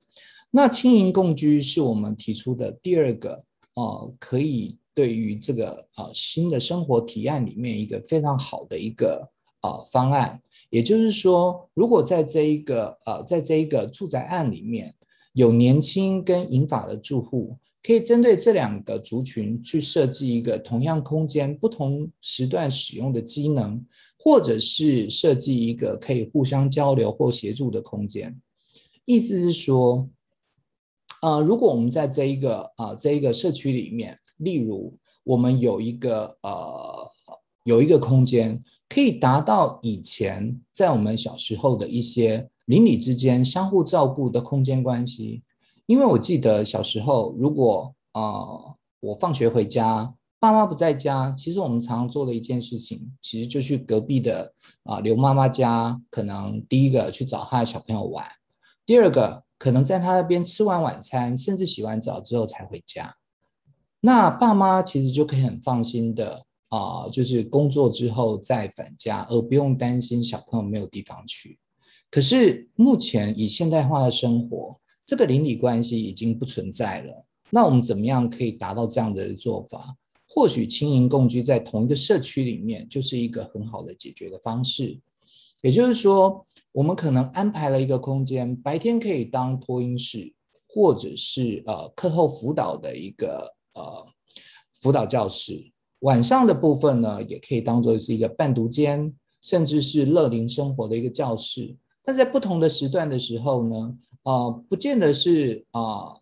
[0.50, 3.44] 那青银共居是我们提出的第二个
[3.76, 9.30] 呃，可以对于这个呃新的生活提案里面一个非常好的一个
[9.62, 10.42] 呃方案。
[10.72, 14.96] 也就是说，如果在这一个呃，在这一个住宅案里面
[15.34, 17.56] 有年轻跟银发的住户。
[17.84, 23.84] 可以针对这两个族群去设计一个同样空间、不同时段使用的机能，
[24.20, 28.40] 或者是设计一个可以互相交流或协助的空间。
[29.06, 30.08] 意思是说，
[31.24, 37.12] 呃，如果我们在这一个啊、呃、这一个社区里面，例如我们有一个呃
[37.64, 45.42] 有一个空间，可以达到以前在我们小时候的一些邻里之间相互照顾的空间关系。
[45.92, 58.26] 因为我记得小时候，如果、呃、我放学回家，爸妈不在家，其实我们常常做的一件事情，其实就去隔壁的啊、刘妈妈家，可能第一个去找她的小朋友玩，
[58.86, 63.14] 第二个可能在她那边吃完晚餐，甚至洗完澡之后才回家。
[64.00, 71.60] 那爸妈其实就可以很放心的啊、就是工作之后再返家，而不用担心小朋友没有地方去。
[72.10, 79.96] 可是目前以现代化的生活，这个邻里关系已经不存在了，那我们怎么样可以达到这样的做法？
[80.28, 84.98] 或许青银共居在同一个社区里面就是一个很好的解决的方式。
[85.62, 90.34] 也就是说，我们可能安排了一个空间，白天可以当托婴室，
[90.68, 94.06] 或者是呃课后辅导的一个呃
[94.74, 101.76] 辅导教室，晚上的部分呢，也可以当做是一个伴读间，甚至是乐龄生活的一个教室。
[102.04, 106.22] 但在不同的时段的时候呢，呃，不见得是啊、呃，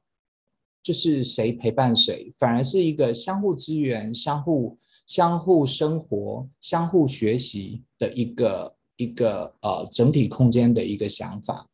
[0.81, 11.67] 就是谁陪伴谁，反而是一个相互支援、相互相互生活、相互学习的一个一个呃整体空间的一个想法。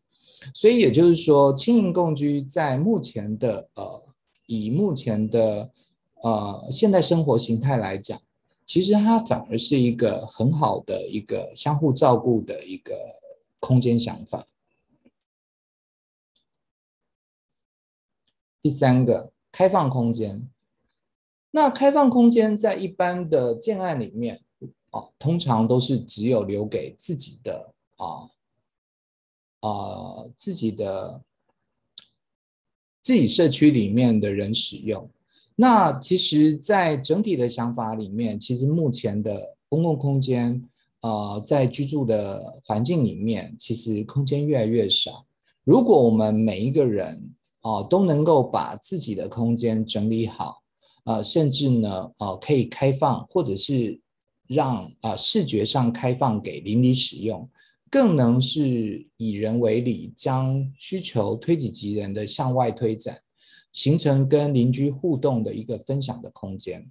[0.53, 4.03] 所以也就是说，轻盈共居在目前的呃
[4.47, 5.69] 以目前的
[6.23, 8.19] 呃现代生活形态来讲，
[8.65, 12.95] 其实它反而是一个很好的一个相互照顾的一个
[13.59, 14.45] 空间想法。
[18.65, 20.49] 第三个开放空间，
[21.51, 24.41] 那开放空间在一般的建案里面
[24.89, 28.25] 啊，通常都是只有留给自己的啊
[29.59, 31.21] 啊自己的
[33.03, 35.07] 自己社区里面的人使用。
[35.55, 40.67] 那其实，在整体的想法里面，其实目前的公共空间
[41.01, 45.23] 啊，在居住的环境里面，其实空间越来越少。
[45.63, 47.34] 如果我们每一个人
[47.65, 50.61] 哦，都能够把自己的空间整理好，
[51.03, 53.99] 啊、呃，甚至呢，呃，可以开放，或者是
[54.45, 57.49] 让啊、视觉上开放给邻里使用，
[57.89, 63.19] 更能是以人为里，将需求推己及人的向外推展，
[63.71, 66.87] 形成跟邻居互动的一个分享的空间。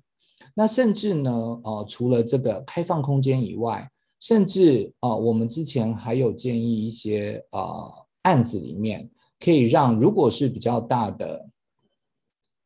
[0.55, 1.31] 那甚至呢，
[1.63, 9.09] 呃，除了这个开放空间以外，甚至啊、我们之前还有建议一些啊、呃、案子里面。
[9.45, 11.47] 可以让如果是比较大的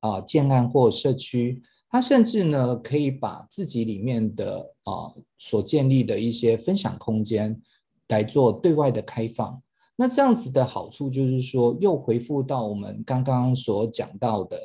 [0.00, 1.60] 啊、建案或社区，
[1.90, 7.60] 它甚至呢可以把自己里面的啊、所建立的一些分享空间
[8.06, 9.60] 来做对外的开放。
[9.96, 14.56] 那这样子的好处就是说，又回复到我们刚刚所讲到的，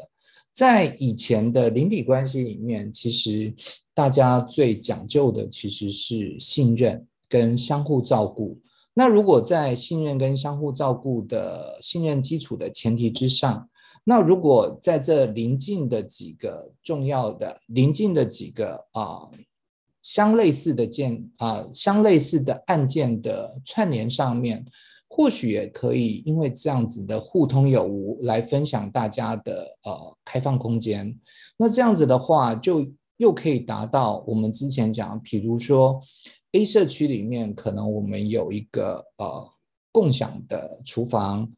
[0.51, 3.51] 在以前的邻里关系里面，其实
[3.95, 8.59] 大家最讲究的其实是信任跟相互照顾。
[8.93, 13.69] 那如果在信任跟相互照顾的信任基础的前提之上，
[14.03, 19.29] 那如果在这邻近的几个重要的邻近的几个啊
[20.01, 24.65] 相类似的件啊相类似的案件的串联上面。
[25.15, 31.15] 或许也可以，因为这样子的互通有无来分享大家的呃开放空间。
[31.55, 32.83] 那这样子的话，就
[33.17, 36.01] 又可以达到我们之前讲，比如说
[36.53, 39.51] A 社区里面可能我们有一个呃
[39.91, 41.51] 共享的厨房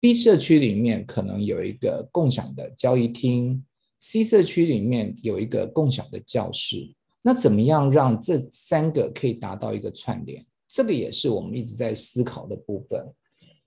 [0.00, 3.64] ，B 社区里面可能有一个共享的交易厅
[4.00, 6.92] ，C 社区里面有一个共享的教室。
[7.22, 10.44] 那怎么样让这三个可以达到一个串联？
[10.68, 13.06] 这个也是我们一直在思考的部分。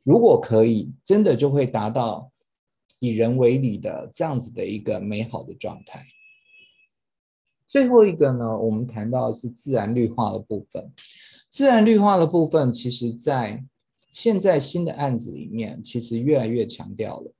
[0.03, 2.29] 如果可以，真的就会达到
[2.99, 6.05] 以人为里的这样子的一个美好的状态。
[7.67, 10.91] 最后一个呢，我们谈到的是自然绿化的部分。
[11.49, 13.63] 自然绿化的部分，其实在
[14.09, 17.31] 现在新的案子里面，其实越来越强调了，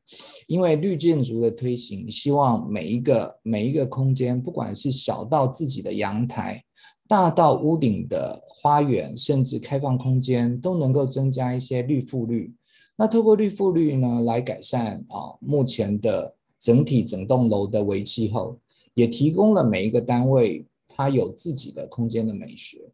[0.48, 6.64] 因为绿建筑的推行，希望每一个每一个空间，不管是小到自己的阳台。
[7.10, 12.54] 大到屋顶的花园，甚至开放空间，都能够增加一些绿覆率。
[12.98, 18.60] 那透过绿覆率呢，来改善啊目前的整体整栋楼的微气候，
[18.98, 22.89] 也提供了每一个单位它有自己的空间的美学。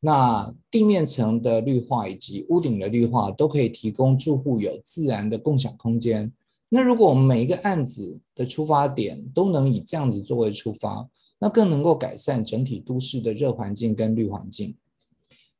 [0.00, 6.32] 那地面层的绿化以及屋顶的绿化，都可以提供住户有自然的共享空间。
[6.70, 11.08] 那如果我们每一个案子的出发点都能以这样子作为出发。
[11.40, 14.74] 那更能够改善整体都市的热环境跟绿环境。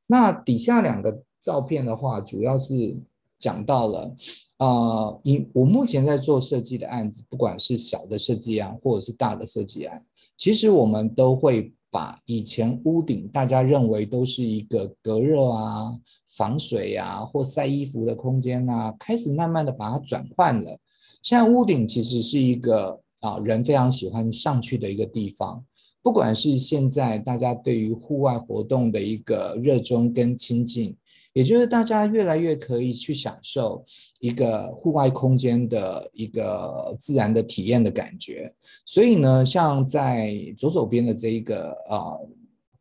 [0.07, 2.97] 那底下两个照片的话，主要是
[3.39, 4.17] 讲到了，
[4.65, 10.03] 呃，以我目前在做设计的案子，不管是小的设计案或者是大的设计案，
[10.37, 15.95] 其实我们都会把以前屋顶大家认为都是一个隔热啊、
[16.29, 20.79] 防水啊或晒衣服的空间啊，开始慢慢的把它转换了。
[21.21, 23.01] 现在屋顶其实是一个。
[23.25, 25.65] 啊，人非常喜欢上去的一个地方，
[26.03, 30.95] 不管是现在大家对于户外活动的一个热衷跟亲近，
[31.35, 33.85] 也就是大家越来越可以去享受
[34.21, 38.51] 一个户外空间的一个自然的体验的感觉。
[38.87, 42.17] 所以呢，像在左手边的这一个啊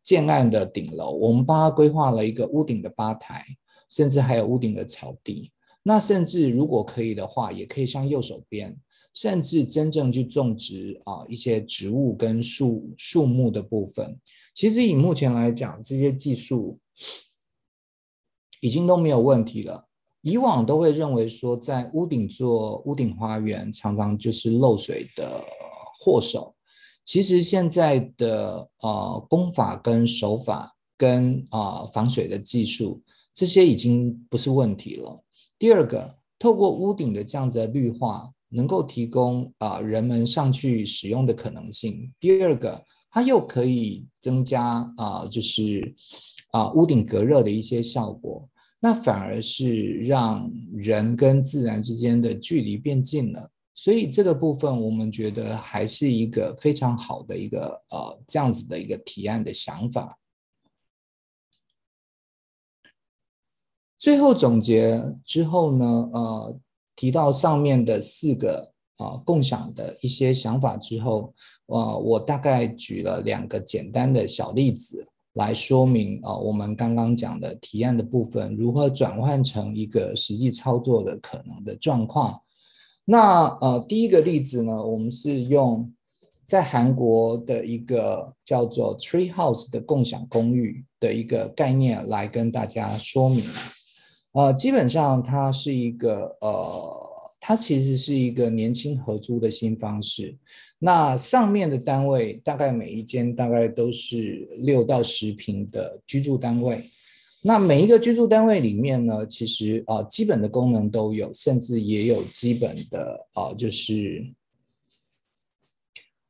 [0.02, 3.44] 建案的顶楼，我们帮他规划了一个屋顶的吧台，
[3.90, 5.52] 甚至还有屋顶的草地。
[5.82, 8.74] 那甚至如果可以的话，也可以像右手边。
[9.12, 14.18] 甚至真正去种植啊一些植物跟树树木的部分，
[14.52, 16.80] 其实以目前来讲，这些技术
[18.64, 19.84] 已经都没有问题了。
[20.22, 25.44] 以往都会认为说，在屋顶做屋顶花园，常常就是漏水的
[26.00, 26.54] 祸首。
[27.04, 33.02] 其实现在的呃工法跟手法跟啊防水的技术，
[33.34, 35.22] 这些已经不是问题了。
[35.58, 38.30] 第二个，透过屋顶的这样子的绿化。
[38.56, 42.08] 能够提供啊人们上去使用的可能性。
[42.20, 45.92] 第二个，它又可以增加啊，就是
[46.52, 48.48] 啊屋顶隔热的一些效果。
[48.84, 53.50] 那反而是让人跟自然之间的距离变近了。
[53.72, 60.18] 所以这个部分，我们觉得还是一个非常好的一个呃这样子的一个提案的想法。
[63.98, 66.60] 最后总结之后呢，呃。
[66.96, 71.34] 提到上面的四个啊共享的一些想法之后，
[71.66, 75.04] 呃，我大概举了两个简单的小例子
[75.34, 82.40] 来说明啊，我们刚刚讲的提案的部分如何转换成一个实际操作的可能的状况。
[83.04, 85.92] 那呃，第一个例子呢，我们是用
[86.44, 93.44] 在韩国的一个叫做 Tree House 的共享公寓的一个概念来跟大家说明。
[94.32, 97.03] 呃，基本上它是一个呃，
[97.46, 100.34] 它其实是一个年轻合租的新方式。
[100.78, 106.82] 那上面的单位大概每一间大概都是六到十平的居住单位。
[107.42, 114.26] 那每一个居住单位里面呢，其实啊、基本的功能都有，甚至也有基本的啊、就是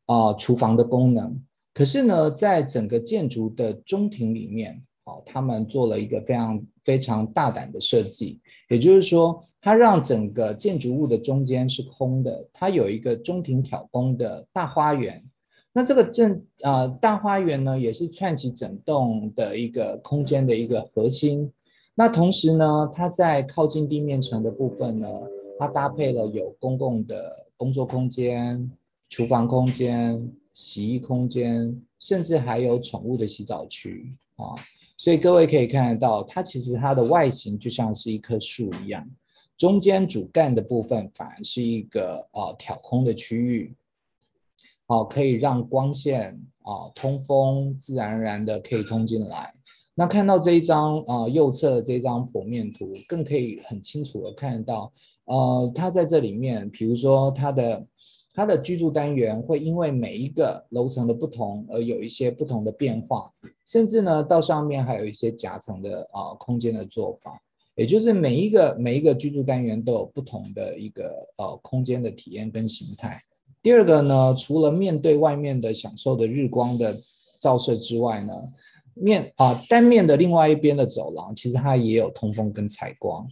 [0.07, 1.41] 啊、厨房的功能。
[1.73, 6.67] 可是呢，在整个建筑的中庭里面，好、他们做了一个非常。
[6.85, 8.39] 非常大胆的设计，
[8.69, 15.25] 也就是说，它让整个建筑物的中间是空的，它有一个中庭挑空的大花园。
[15.73, 21.51] 那这个正呃大花园呢，也是串起整栋的一个空间的一个核心。
[21.95, 25.09] 那同时呢，它在靠近地面层的部分呢，
[25.59, 28.71] 它搭配了有公共的工作空间、
[29.09, 34.53] 厨房空间、洗衣空间，甚至还有宠物的洗澡区啊。
[34.97, 39.09] 所以各位可以看得到，它其实它的外形就像是一棵树一样，
[39.57, 43.74] 中间主干的部分反而是一个呃挑空的区域，
[44.86, 49.53] 哦，可以让光线啊通风，自然而然的可以通进来。
[49.97, 54.92] 那看到这一张啊、右侧这张剖面图，更可以很清楚的看得到，
[55.26, 57.86] 呃，它在这里面，比如说它的
[58.35, 63.30] 它的居住单元会因为每一个楼层的不同而有一些不同的变化，
[63.64, 67.41] 甚至呢，到上面还有一些夹层的啊、空间的做法，
[67.76, 73.20] 也就是每一个每一个居住单元都有不同的一个呃空间的体验跟形态。
[73.62, 76.95] 第二个呢，除了面对外面的享受的日光的
[77.41, 78.35] 照射之外呢。
[78.97, 83.26] 面啊，单面的另外一边的走廊，其实它也有通风跟采光。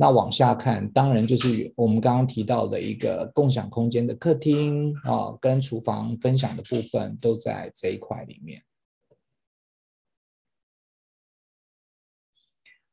[0.00, 8.62] 那往下看，当然就是我们刚刚提到的一个共享空间的客厅啊，跟厨房分享的部分都在这一块里面。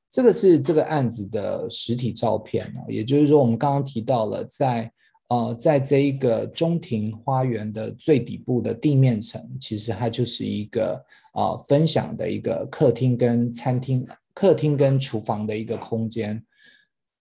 [0.10, 4.91] 这个是这个案子的实体照片啊，也就是说，我们刚刚提到了在。
[5.28, 11.03] 呃，在这一个中庭花园的最底部的地面层，其实它就是一个
[11.34, 16.45] 呃分享的一个客厅跟餐厅、客厅跟厨房的一个空间。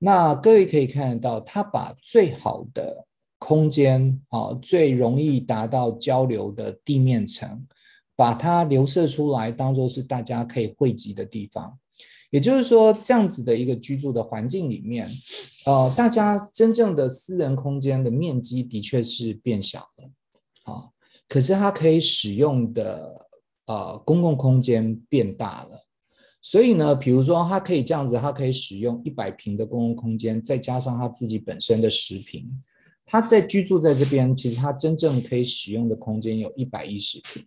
[0.06, 3.06] 那各位可以看得到，它把最好的
[3.40, 7.66] 空间啊、最容易达到交流的地面层，
[8.14, 11.80] 把它留射出来，当做是大家可以汇集的地方。
[12.32, 15.10] 也就是说，这样子的一个居住的环境里面，
[15.66, 20.90] 呃，大家真正的私人空间的面积的确是变小了，啊，
[21.30, 23.28] 可是它可以使用的
[23.68, 25.80] 呃公共空间变大了。
[26.46, 32.62] 所以呢，比如说它可以这样子，它可以使用一百平的公共空间，再加上它自己本身的十平，
[33.06, 37.42] 它在居住在这边，其实它真正可以使用的空间有一百一十平。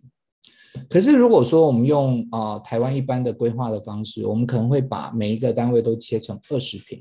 [0.89, 6.99] 可是，如果说我们用啊、台湾一般的规划的方式，我们可能会把每一个单位都切成二十平，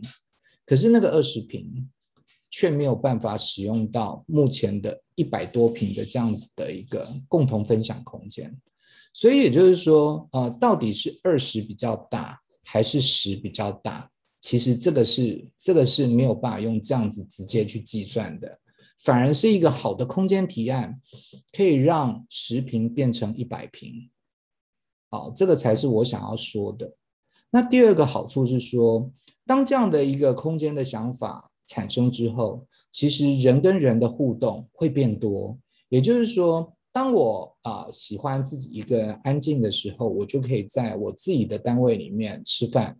[0.66, 1.88] 可是那个二十平
[2.50, 8.54] 却没有办法使用到目前的一百多平的这样子的一个共同分享空间。
[9.16, 14.10] 所以也就是说，呃，到底是二十比较大还是十比较大？
[14.42, 18.60] 其实这个是这个是没有办法用这样子直接去计算的。
[18.98, 21.00] 反而是一个好的空间提案，
[21.50, 24.10] 可以让十平变成一百平，
[25.08, 26.94] 好，这个才是我想要说的。
[27.50, 29.10] 那第二个好处是说，
[29.46, 35.58] 当这样的一个空间的想法产生之后，其实人跟人的互动会变多。
[35.88, 42.98] 也就是说，当我啊、喜欢自己一个人安静的时候，我就可以在我自己的单位里面吃饭。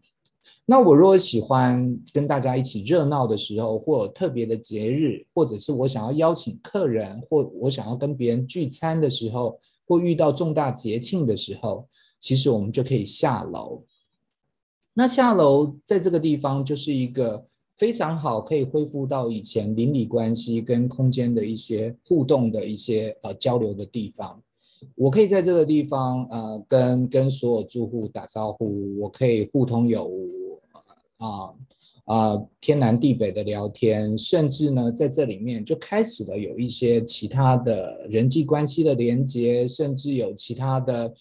[0.67, 11.89] 那我如果喜欢跟大家一起热闹的时候，或特别的节日，或者是我想要邀请客人，或我想要跟别人聚餐的时候，或遇到重大节庆的时候，
[12.21, 13.83] 其实我们就可以下楼。
[14.93, 17.47] 那下楼在这个地方就是一个
[17.77, 24.43] 非常好，可以恢复到以前邻里关系跟空间的一些互动的一些呃交流的地方。
[24.95, 30.61] 我可以在这个地方呃跟跟所有住户打招呼，我可以互通有无。
[31.19, 31.55] 啊
[32.05, 41.13] 啊，天南地北的聊天，甚至呢，在这里面就开始了有一些其他的人际关系的连接，甚至有其他的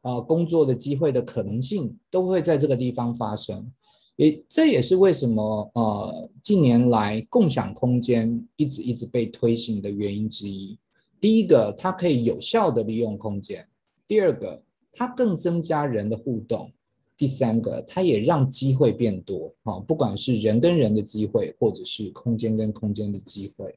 [0.00, 3.70] 啊工作的机会的可能性，都会在这个地方发生。
[4.16, 10.78] 也这也是为什么呃近年来共享空间一直一直被推行的原因之一。
[11.20, 13.62] 第一个，它可以有效的利用空间；
[14.06, 16.70] 第二个，它更增加人的互动。
[17.16, 23.72] 第三个，它也让机会变多啊，不管是人跟人的机会，或者是空间跟空间的机会。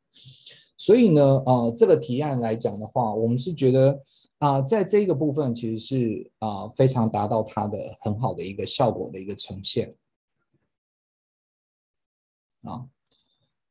[0.77, 3.99] 所以呢，呃，这个提案来讲的话，我们是觉得
[4.39, 9.93] 啊，在这个部分其实是啊非常达到它的很好的一个效果的一个呈现
[12.66, 12.86] 啊。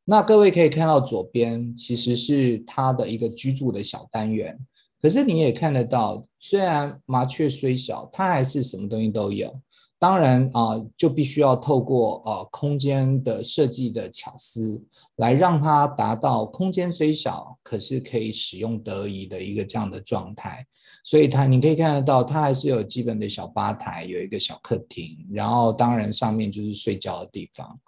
[0.04, 4.58] 那各位可以看到左边其实是它的一个居住的小单元。
[5.00, 9.54] 可是你也看得到，虽然麻雀虽小，它还是什么东西都有。
[9.98, 14.82] 当然啊、就必须要透过呃空间的设计的巧思，
[15.16, 20.66] 来让它达到空间虽小，可是可以使用得宜的一个这样的状态。
[21.04, 27.80] 所以它你可以看得到，它还是有基本的小吧台，有一个小客厅，然后当然上面就是睡觉的地方。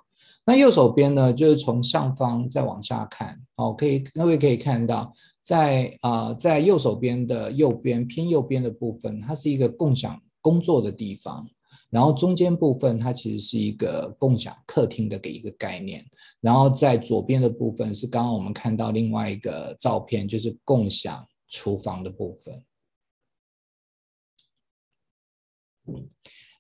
[0.47, 5.13] 那右手边呢，就是从上方再往下看，哦，可以各位可以看到。
[5.43, 11.49] 在啊、在右手边的右边偏右边的部分，它是一个共享工作的地方。
[11.89, 16.05] 然后中间部分它其实是一个共享客厅的给一个概念，
[16.41, 22.65] 然后在左边的部分是刚刚我们看到另外一个照片，就是共享厨房的部分。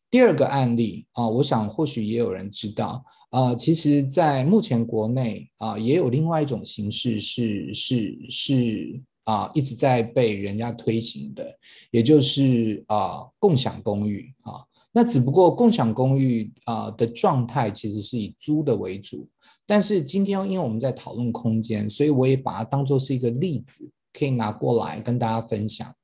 [0.08, 3.04] 第二个案例啊，我想或许也有人知道
[3.36, 11.46] 啊，其实，在目前国内啊，也有另外一种形式是是是啊，一直在被人家推行的，
[11.90, 14.64] 也就是啊共享公寓啊。
[14.90, 19.28] 那只不过共享公寓啊的状态其实是以租的为主，
[19.66, 25.94] 但是今天因为我们在讨论空间，所以我也把它当作是一个例子，可以拿过来跟大家分享。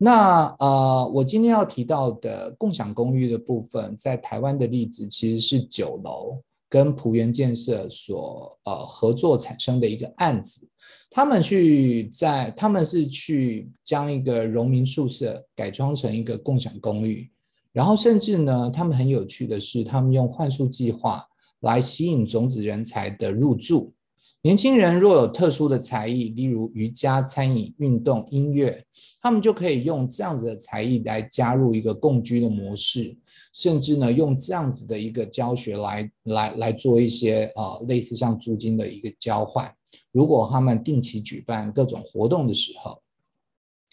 [0.00, 10.68] 那呃，我今天要提到的共享公寓的部分，在台湾的例子其实是九楼跟璞园建设所呃合作产生的一个案子。
[11.10, 17.28] 他们去在他们是去将一个荣民宿舍改装成一个共享公寓，
[17.72, 21.24] 然后甚至呢，他们很有趣的是，他们用换宿计划
[21.60, 23.92] 来吸引种子人才的入住。
[24.48, 28.82] 年轻人若有特殊的才艺，例如瑜伽、餐饮、运动、音乐，
[29.20, 33.14] 他们就可以用这样子的才艺来加入一个共居的模式，
[33.52, 39.70] 甚至呢，用这样子的一个教学来来来做一些呃类似像租金的一个交换。
[40.12, 43.02] 如果他们定期举办各种活动的时候，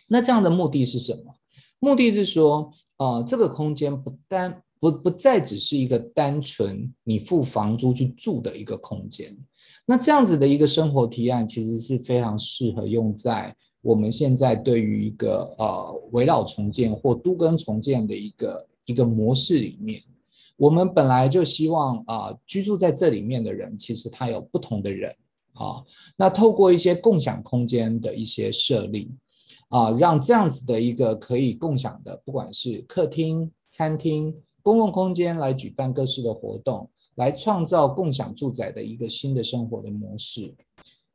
[0.07, 1.33] 那这样的目的是什么？
[1.79, 9.37] 目的是说，呃，这个空间不单不不再只是一个单纯你付房租去住的一个空间。
[9.85, 20.01] 那这样子的一个生活提案，其实是非常适合用在我们现在对于一个呃危老重建或都更重建的一个一个模式里面。
[20.57, 25.13] 我们本来就希望啊、居住在这里面的人，其实他有不同的人
[25.53, 25.83] 啊。
[26.17, 29.11] 那透过一些共享空间的一些设立
[29.69, 34.33] 啊，让这样子的一个可以共享的，不管是客厅、餐厅、
[34.63, 36.89] 公共空间来举办各式的活动。
[37.15, 40.53] 来创造共享住宅的一个新的生活的模式，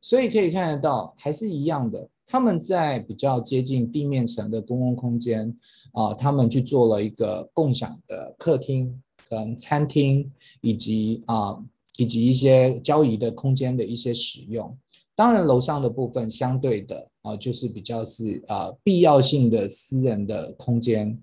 [0.01, 5.55] 所以可以看得到，还是一样的，他们在比较接近地面层的公共空间
[5.93, 10.33] 啊，他们去做了一个共享的客厅跟餐厅，
[10.63, 11.63] 以及啊
[11.99, 14.75] 以及一些交易的空间的一些使用。
[15.15, 21.23] 当然，楼上的部分相对的啊，就是比较是啊必要性的私人的空间。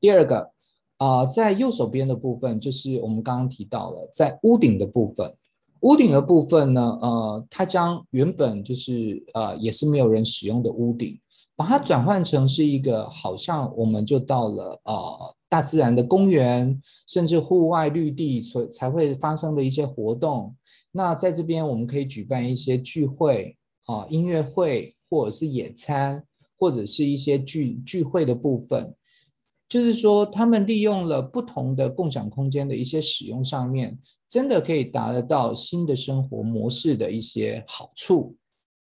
[0.00, 0.50] 第二个。
[0.98, 5.32] 啊、在右手边的部分，就是我们刚刚提到了，在屋顶的部分，
[5.80, 11.16] 屋顶的部分呢，呃，它将原本就是呃也是没有人使用的屋顶，
[11.54, 20.54] 把它转换成是一个好像我们就到了呃大自然的公园，甚至户外绿地所才会发生的一些活动。
[20.90, 26.24] 那在这边我们可以举办一些聚会啊、音乐会，或者是野餐，
[26.58, 28.94] 或者是一些聚聚会的部分。
[29.68, 38.34] 就是说，他们利用了不同的共享空间的一些使用上面，真的可以达得到新的生活模式的一些好处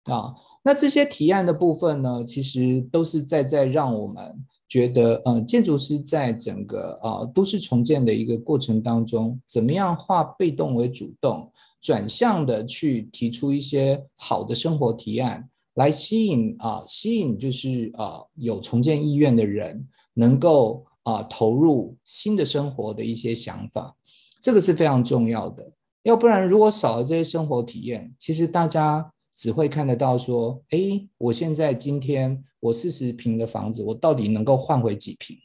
[0.05, 0.35] 啊。
[0.62, 4.22] 那这些提案的部分呢，其实都是在在让我们
[4.68, 11.51] 觉得，呃，建筑师在整个啊都市重建的一个过程当中，怎么样化被动为主动，
[11.83, 19.87] 转向的去提出一些好的生活提案，来吸引啊吸引就是啊有重建意愿的人。
[20.14, 23.96] 能够啊、投入新的生活的一些想法，
[24.42, 25.72] 这个是非常重要的。
[26.02, 35.36] 要不然，如果少了这些生活体验，其实大家只会看得到说：哎，我现在今天我四十平的房子，我到底能够换回几平？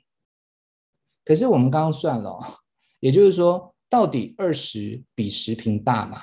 [1.23, 2.39] 可是我们刚刚算了，
[2.99, 6.17] 也就是说，到底二十比十平大嘛？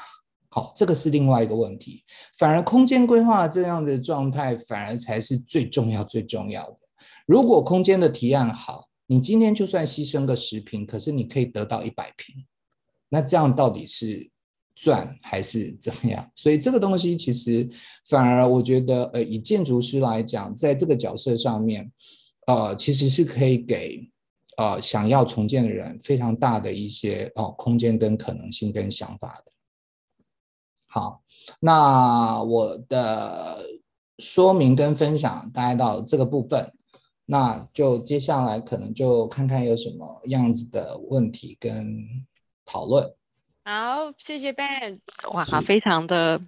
[0.49, 2.05] 好，这个是另外一个问题。
[2.37, 6.79] 反而空间规划这样的状态，反而才是最重要、最重要的。
[7.27, 12.45] 如果空间的提案好，你今天就算牺牲个十平，可是你可以得到一百平，
[13.09, 14.31] 那这样到底是
[14.75, 16.31] 赚还是怎么样？
[16.35, 17.69] 所以这个东西其实
[18.07, 21.93] 反而我觉得，呃，以建筑师来讲，在这个角色上面，
[22.47, 24.09] 呃，其实是可以给
[24.57, 29.53] 呃想要重建的人非常大的一些哦、空间跟可能性跟想法的。
[30.87, 31.23] 好，
[31.61, 33.59] 那我的
[34.19, 36.73] 说明跟分享大概到这个部分。
[37.27, 42.05] 那就接下来可能就看看有什么样子的问题跟
[42.65, 43.15] 讨论。
[43.65, 44.99] 好，谢谢 Ben。
[45.33, 46.41] 哇，非常的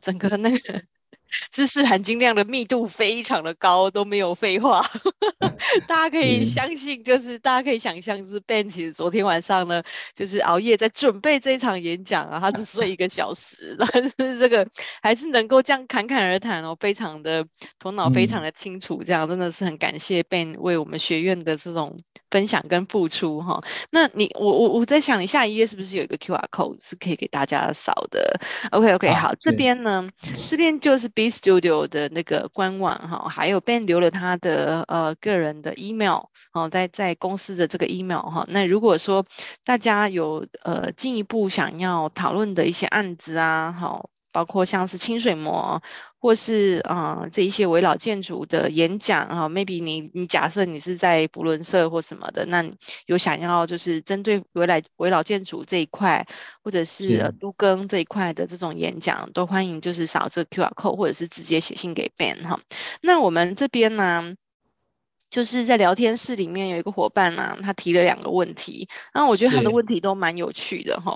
[0.00, 0.82] 整个那个
[1.50, 4.82] 知识含金量的密度非常的高，都没有废话。
[5.86, 9.82] 大家可以相信，就是大家可以想象，是 Ben 其实昨天晚上呢，
[10.14, 14.66] 就是熬夜在准备这一场演讲啊，他只 睡一个小时， 但是这个
[15.02, 17.46] 还是能够这样侃侃而谈哦，非常的
[17.78, 21.96] 头脑非常的清楚，这样真的是很感谢 Ben 为我们学院的这种
[22.30, 23.62] 分享跟付出哈。
[23.90, 28.40] 那你我我我在想，你下一页是不是有一个 QR code 是可以给大家扫的
[28.70, 30.08] ？OK OK，好，这边呢，
[30.48, 38.44] 这边就是 B Studio 的那个官网哈，还有 Ben 留了他的呃个人的 email 哦，在在公司的这个 email 哈。
[38.48, 39.24] 那如果说
[39.64, 44.10] 大家有呃进一步想要讨论的一些案子啊，好。
[44.30, 45.82] 包括像是清水模，
[46.20, 52.62] 或是啊、呃、这一些危老建筑的演讲啊，maybe 你你假设你是在扶轮社或什么的，那
[53.06, 56.24] 有想要就是针对危老危老建筑这一块，
[56.62, 62.60] 或者是都更这一块的这种演讲，都欢迎就是扫这个 QR code，或者是直接写信给 Ben 哈。
[63.00, 64.34] 那我们这边呢？
[65.30, 71.14] 就是在聊天室里面有一个伙伴啊，他提了两个问题，然后我觉得他的问题都蛮有趣的哈，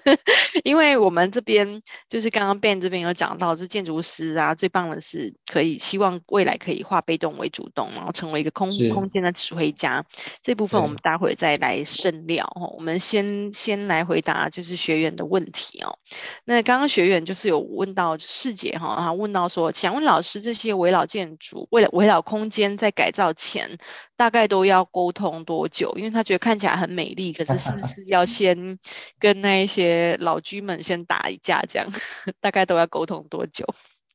[0.64, 10.04] 因为我们这边就是刚刚 Ben 这边有讲到，这建筑师啊最棒的是可以希望未来可以化被动为主动，然后成为一个空空间的指挥家。
[10.42, 15.98] 这部分我们待会再来深聊哈，我们先先来回答就是学员的问题哦。
[16.44, 23.78] 那刚刚学员就是有问到世姐哈，然后问到说，想问老师这些围绕建筑为了围绕空间在改造前
[24.16, 25.92] 大概都要沟通多久？
[25.96, 28.78] 因为他觉得看起来很美丽，可是是不是要 先
[29.20, 31.62] 跟那一些老居们先打一架？
[31.68, 31.86] 这样
[32.40, 33.64] 大概都要沟通多久？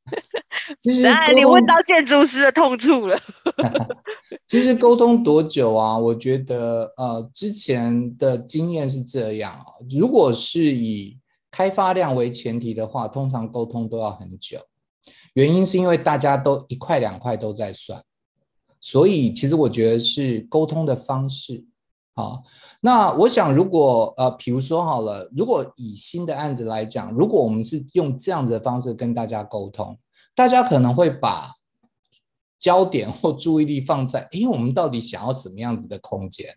[0.82, 3.18] 其实你问到建筑师的痛处了。
[4.48, 5.98] 其实沟通多久啊？
[5.98, 9.66] 我觉得呃，之前的经验是这样啊。
[9.90, 11.18] 如果是以
[11.52, 14.60] 开发量为前提的话，通常沟通都要很久。
[15.34, 18.04] 原因是因为大家都一块两块都在算。
[18.82, 21.64] 所以，其实我觉得是沟通的方式，
[22.16, 22.44] 好。
[22.82, 29.96] 那我想，如果呃，比如说好了，如果以新的案子来讲，如果我们是用这样子的方式跟大家沟通，
[30.34, 31.52] 大家可能会把
[32.60, 36.48] 焦点或注意力放在，诶，我们到底想要什么样子的空间，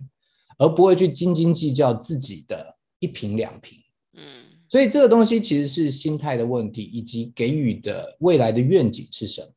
[0.56, 3.78] 而不会去斤斤计较自己的一瓶两瓶。
[4.14, 4.22] 嗯，
[4.66, 9.48] 所以这个东西其实是心态的问题，以及给予的未来的愿景是什么。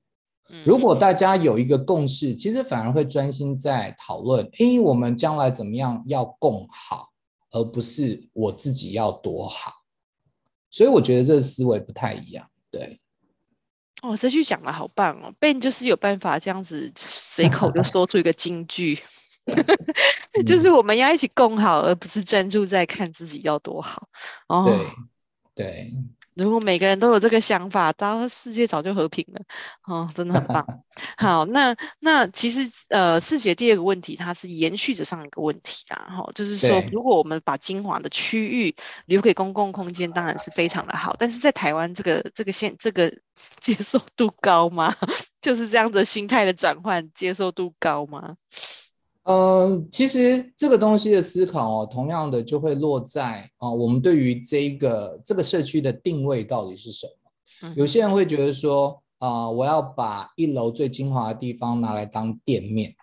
[0.65, 7.09] 如果大家有一个共识，其实反而会专心在讨论，诶，我们将来怎么样要共好，
[7.51, 9.71] 而不是我自己要多好。
[10.69, 12.49] 所以我觉得这个思维不太一样。
[12.69, 12.99] 对，
[14.01, 18.99] 哦，这句讲的好棒哦，Ben 就是有办法这样子随口就说出一个金句，
[20.45, 24.07] 就是我们要一起共好，而不是专注在看自己要多好。
[24.47, 24.79] 哦，
[25.55, 25.93] 对，对。
[26.37, 29.41] 如果每个人都有这个想法，到世界早就和平了。
[29.85, 30.65] 哦，真的很棒。
[31.17, 36.07] 好，那那其实呃，世姐第二个问题，它是延续着上一个问题啦。
[36.09, 38.75] 哈、哦，就是说，如果我们把精华的区域
[39.05, 41.15] 留给公共空间，当然是非常的好。
[41.17, 43.11] 但是在台湾这个这个现这个
[43.59, 44.95] 接受度高吗？
[45.41, 48.35] 就是这样的心态的转换，接受度高吗？
[49.29, 57.05] 嗯，其实这个东西的思考哦，同样的就会落在啊，我们对于这个这个社区的定位到底是什
[57.61, 57.73] 么？
[57.75, 62.95] 有些人会觉得说啊，我要把一楼最精华的地方拿来当店面，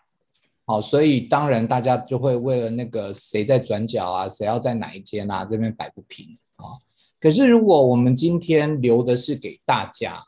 [0.64, 6.72] 好，所以当然大家就会为了那个谁在转角啊，谁要在哪一间啊，这边摆不平啊。
[7.20, 10.22] 可是如果我们今天留的是给大家，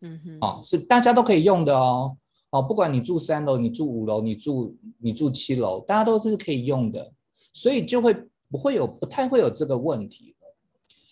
[0.00, 2.16] 嗯哼，啊，是大家都可以用的哦。
[2.50, 7.12] 哦，不管你住三楼，你住五楼，你住你住七楼，大家都是可以用的，
[7.52, 8.12] 所以就会
[8.50, 10.56] 不会有不太会有这个问题了。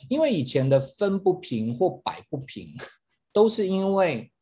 [0.08, 2.74] 因为以前的分不平或摆不平，
[3.32, 4.32] 都是因为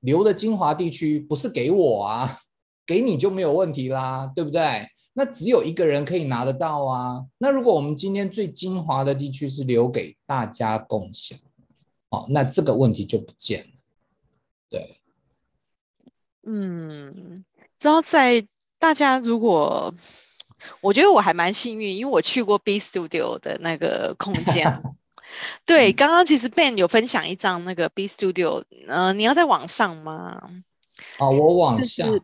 [0.00, 2.40] 留的精华地区不是给我啊，
[2.86, 4.88] 给你就没有问题啦，对不对？
[5.12, 7.26] 那只有一个人可以拿得到啊。
[7.36, 11.38] 那如果我们今天最精华的地区是留给大家共享，
[12.08, 13.72] 哦，那这个问题就不见了，
[14.70, 14.99] 对。
[16.46, 17.44] 嗯，
[17.78, 18.46] 知道在
[18.78, 19.94] 大家如果，
[20.80, 24.82] 我觉得我还蛮幸运，因为我去过 B Studio 的那个空间。
[25.64, 30.40] 对，刚刚其实 Ben 有分享一张那个 B Studio，嗯、呃，你要在网上吗？
[31.18, 32.22] 啊，我往下，就是、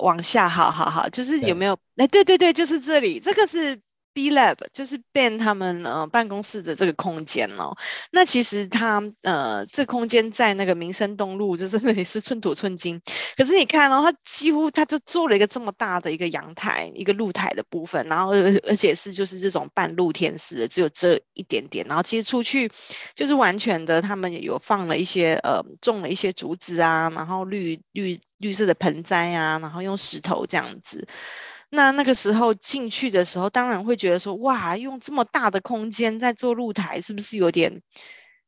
[0.00, 1.78] 往下，好好好，就是有没有？
[1.96, 3.80] 哎，对对对，就是这里，这个是
[4.14, 7.76] B Lab 就是 Ben 他们呃办公室的这个空间哦，
[8.10, 13.00] 那其实他呃这空间在那个民生东路，就真的也是寸土寸金。
[13.36, 21.86] 可是你看哦，他几乎他就做了一个这么大的一个阳台，一个露台的部分，然后而而且是就是这种半露天式的，只有这一点点。
[21.88, 22.70] 然后其实出去
[23.14, 31.06] 就是完全的，他们也有放了一些呃种了一些竹子啊，然后绿绿绿色的盆栽啊，然后用石头这样子。
[31.74, 37.80] 那那个时候进去的时候，当然会觉得说，哇，用这么大的空间在做露台，是不是有点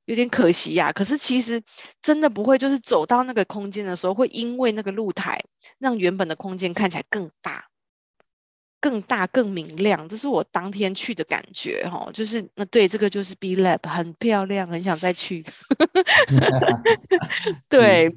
[0.05, 0.93] 有点可惜呀？
[0.93, 1.62] 可是其实
[2.03, 5.41] 真的不会，就是走到那个空间的时候，会因为那个露台
[5.79, 7.64] 让原本的空间看起来更大、
[8.79, 10.07] 更大、更明亮。
[10.07, 15.43] 这是我当天去的感觉，哈，就是那对这个就是 B Lab 很漂亮，很想再去。
[17.70, 18.14] 对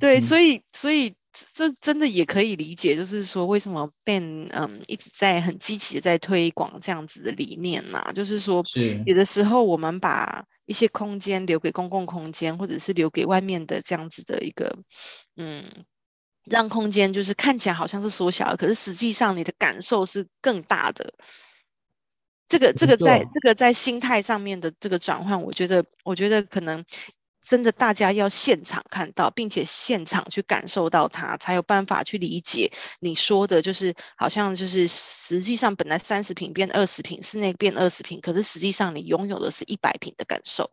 [0.00, 1.14] 对，所以所以。
[1.54, 8.64] 这真的也可以理解，就是说为什么 Ben 嗯一直在很积极的在推广这样子的理念呐、啊，就是说
[9.06, 14.78] 有的时候我们把一些空间留给公共空间，或者是留给外面的这样子的一个
[15.36, 15.64] 嗯，
[16.44, 21.14] 让空间就是看起来好像是缩小了，可是实际上你的感受是更大的。
[22.48, 26.84] 这个这个在这个在心态上面的这个转换，我觉得我觉得可能。
[27.48, 32.70] 真的，大家要现场看到，并且现场去感受到它，才有办法去理解
[33.00, 40.70] 你说的，就是好像就是实际上本来三十平变二十平，室内变二十平，可是实际上你拥有的是一百平的感受。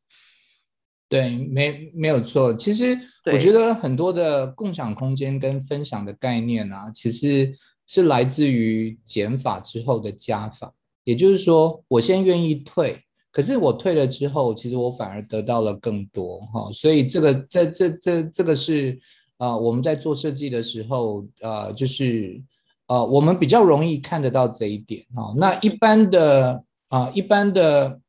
[1.07, 2.53] 对，没没有错。
[2.53, 2.99] 其实
[3.31, 7.55] 我觉得很多的共享空间跟分享的概念啊，其实
[7.87, 10.73] 是来自于减法之后的加法，
[11.05, 13.04] 也就是说，我先愿意退。
[13.35, 18.97] 可是我退了之后，其实我反而得到了更多哈，所以这个这这这这个是
[19.39, 22.41] 呃我们在做设计的时候呃就是
[22.87, 25.33] 呃我们比较容易看得到这一点哈。
[25.35, 27.99] 那一般的啊一般的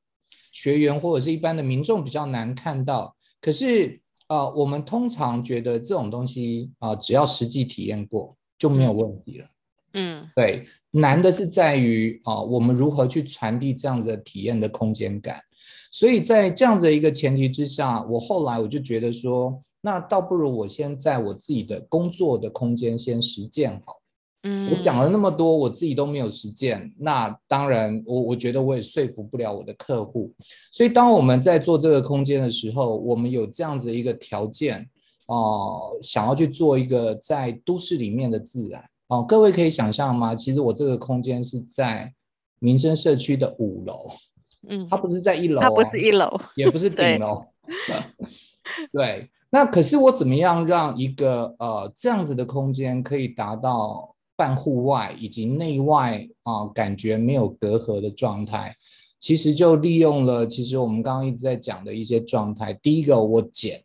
[0.53, 9.47] 学员或者是一般的民众比较难看到，可是呃我们通常觉得这种东西啊只要实际体验过就没有问题了。
[9.97, 15.41] 嗯，对，难的是在于啊，我们如何去传递这样子的体验的空间感。
[15.91, 23.97] 所以在这样的一个前提之下，我后来我就觉得说，那倒不如我先在我自己的工作的空间先实践好。
[24.43, 30.31] 嗯，我讲了那么多，我自己都没有实践，那当然我我觉得我也说服不了我的客户。
[30.71, 34.87] 所以当我们在做这个空间的时候，我们有这样子一个条件
[35.29, 38.85] 哦，想要去做一个在都市里面的自然。
[39.09, 40.35] 哦，各位可以想象吗？
[40.35, 42.13] 其实我这个空间是在
[42.59, 44.09] 民生社区的五楼，
[44.69, 47.45] 嗯，它不是在一楼，它不是一楼，也不是 顶楼，
[47.87, 49.31] 对， 对。
[49.49, 58.75] 那可是我怎么样让一个呃这样子的空间可以达到半户外以及内外啊、呃、感觉没有隔阂的状态？
[59.21, 62.75] 其实就利用了其实我们刚刚一直在讲的一些状态。
[62.75, 63.83] 第一个，我减，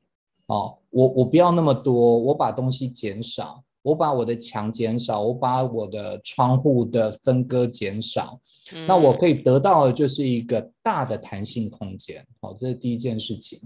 [0.47, 3.63] 哦，我我不要那么多，我把东西减少。
[3.83, 8.39] 我把我的墙减少，我把我的窗户的分割减少，
[8.73, 12.25] 嗯，那我可以得到的就是一个大的弹性空间。
[12.39, 13.59] 好，这是第一件事情。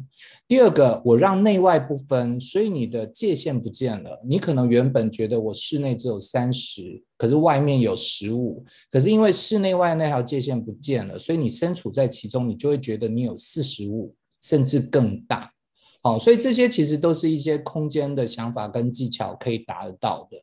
[0.47, 4.21] 第二个，我让内外不分，所以你的界限不见了。
[4.25, 15.51] 你可能原本觉得我室内只有三十，可是外面有十五，可是因为室内外那条界限不见了，所以你身处在其中，你就会觉得你有四十五，甚至更大。
[16.05, 20.37] 哦，所以这些其实都是一些空间的想法跟技巧可以达得到的。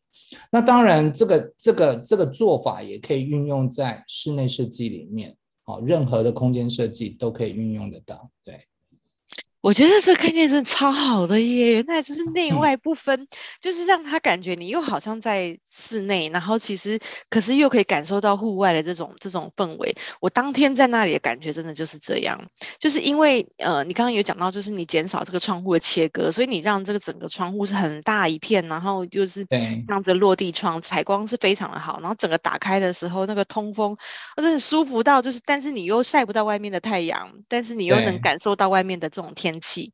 [0.51, 5.37] 那当然，这个这个这个做法也可以运用在室内设计里面。
[5.65, 8.29] 好，任何的空间设计都可以运用得到。
[8.43, 8.61] 对。
[9.63, 13.29] 我觉得这概念是超好的耶，原来就是内外不分，嗯，
[13.61, 16.99] 就是让他感觉你又好像在室内，然后其实
[17.31, 19.95] 可是又可以感受到户外的这种这种氛围。
[20.21, 22.45] 我当天在那里的感觉真的就是这样，
[22.81, 33.97] 就是因为呃，你刚刚有讲到，就是你减少这个窗户的切割，所以你让这个整个窗户是很大一片，然后就是这样子落地窗，采光是非常的好，然后整个打开的时候那个通风，
[34.37, 39.52] 而且很舒服到就是，但是你又晒不到外面的太阳，但是你又能感受到外面的这种天。
[39.53, 39.93] 天气，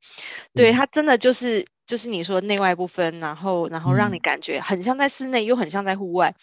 [0.55, 6.35] 对，它真的就是就是你说内外不分，然后然后让你感觉很像在室内，又很像在户外，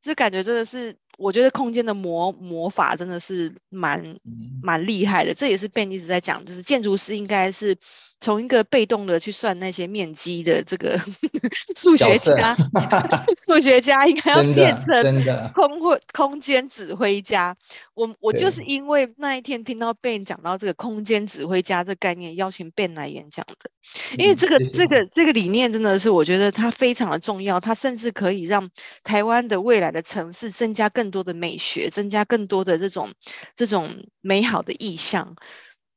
[0.00, 4.16] 这感觉真的是，我觉得空间的魔魔法真的是蛮
[4.62, 5.34] 蛮厉害的。
[5.34, 7.76] 这也是 Ben 一直在讲，就是建筑师应该是
[8.18, 10.98] 从一个被动的去算那些面积的这个
[11.76, 12.56] 数学家，
[13.46, 17.56] 数学家应该要变成空会空间指挥家。
[17.94, 23.70] 我我就是因为那一天听到 Ben 讲到这个空间指挥家这个概念，邀请 Ben 来演讲的。
[24.18, 28.70] 因为这个这个这个理念真的是我觉得它非常的重要，它甚至可以让
[29.04, 33.12] 台湾的未来的城市增加更多的美学，增加更多的这种
[33.54, 35.36] 这种美好的意象。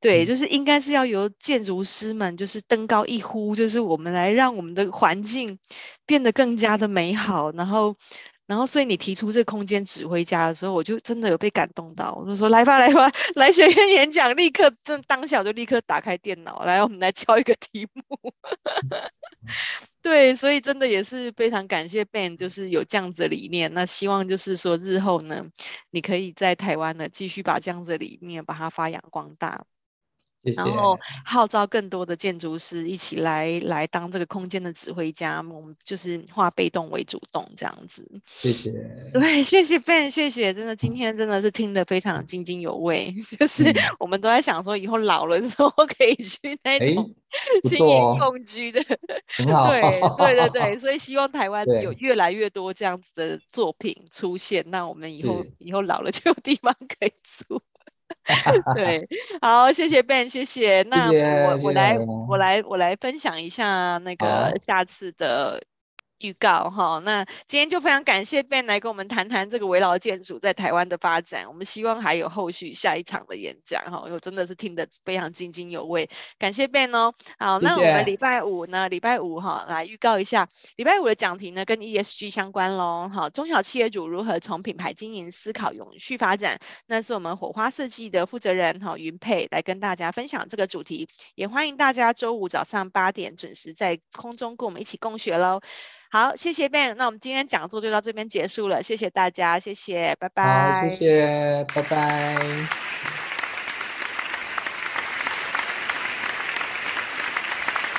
[0.02, 5.60] 对，就是应该是要由建筑师们就是登高一呼，就是我们来让我们的环境
[6.06, 7.52] 变得更加的美好。
[7.52, 7.98] 然后，
[8.48, 12.16] 然后，所以你提出这个空间指挥家的时候，我就真的有被感动到。
[12.18, 18.04] 我就说来吧，来吧， 来学院演讲，立刻真当下就立刻打开电脑，来，我们来敲一个题目。
[20.02, 23.74] 对，所以真的也是非常感谢 Ben，就是有这样子的理念。
[23.74, 25.46] 那希望就是说日后呢，
[25.92, 29.66] 你可以在台湾呢继续把这样子的理念把它发扬光大。
[30.44, 30.62] 谢谢。
[30.62, 38.06] 然后号召更多的建筑师一起来来当这个空间的指挥家，我们就是化被动为主动这样子。
[38.26, 38.72] 谢谢。
[39.14, 43.14] 对，谢谢 Ben，谢谢，真的今天真的是听得非常津津有味。
[43.18, 47.14] 嗯、就是我们都在想说，以后老了之后可以去那种
[47.64, 48.82] 青年共居的。
[49.38, 57.62] 对对对对，所以希望台湾有越来越多这样子的作品出现，那我们以后以后老了就有地方可以住。
[58.76, 59.08] 对，
[59.42, 60.84] 好，谢谢 Ben，谢谢。
[60.84, 61.98] 那我我来
[62.28, 65.62] 我来我来分享一下那个下次的。
[66.20, 71.48] 预告哈，那今天就非常感谢 Ben 来跟我们谈谈这个危老建筑在台湾的发展。
[71.48, 76.10] 我们希望还有后续下一场的演讲哈，我真的是听得非常津津有味。
[76.38, 77.14] 感谢 Ben 哦。
[77.38, 78.90] 好，那我们礼拜五呢？
[78.90, 83.10] 礼拜五哈，来预告一下礼拜五的讲题呢，跟 ESG 相关喽。
[83.14, 86.60] 好，中小企业主如何从品牌经营思考永续发展？
[86.88, 91.08] 那是我们火花设计的负责人哈云佩来跟大家分享这个主题。
[91.36, 95.62] 也欢迎大家周五早上八点准时在空中跟我们一起共学喽。
[96.12, 100.82] 好，谢谢 Ben，那我们今天讲座就到这边结束了，谢谢大家，谢谢，拜拜。
[100.82, 103.19] 好，谢谢，拜拜。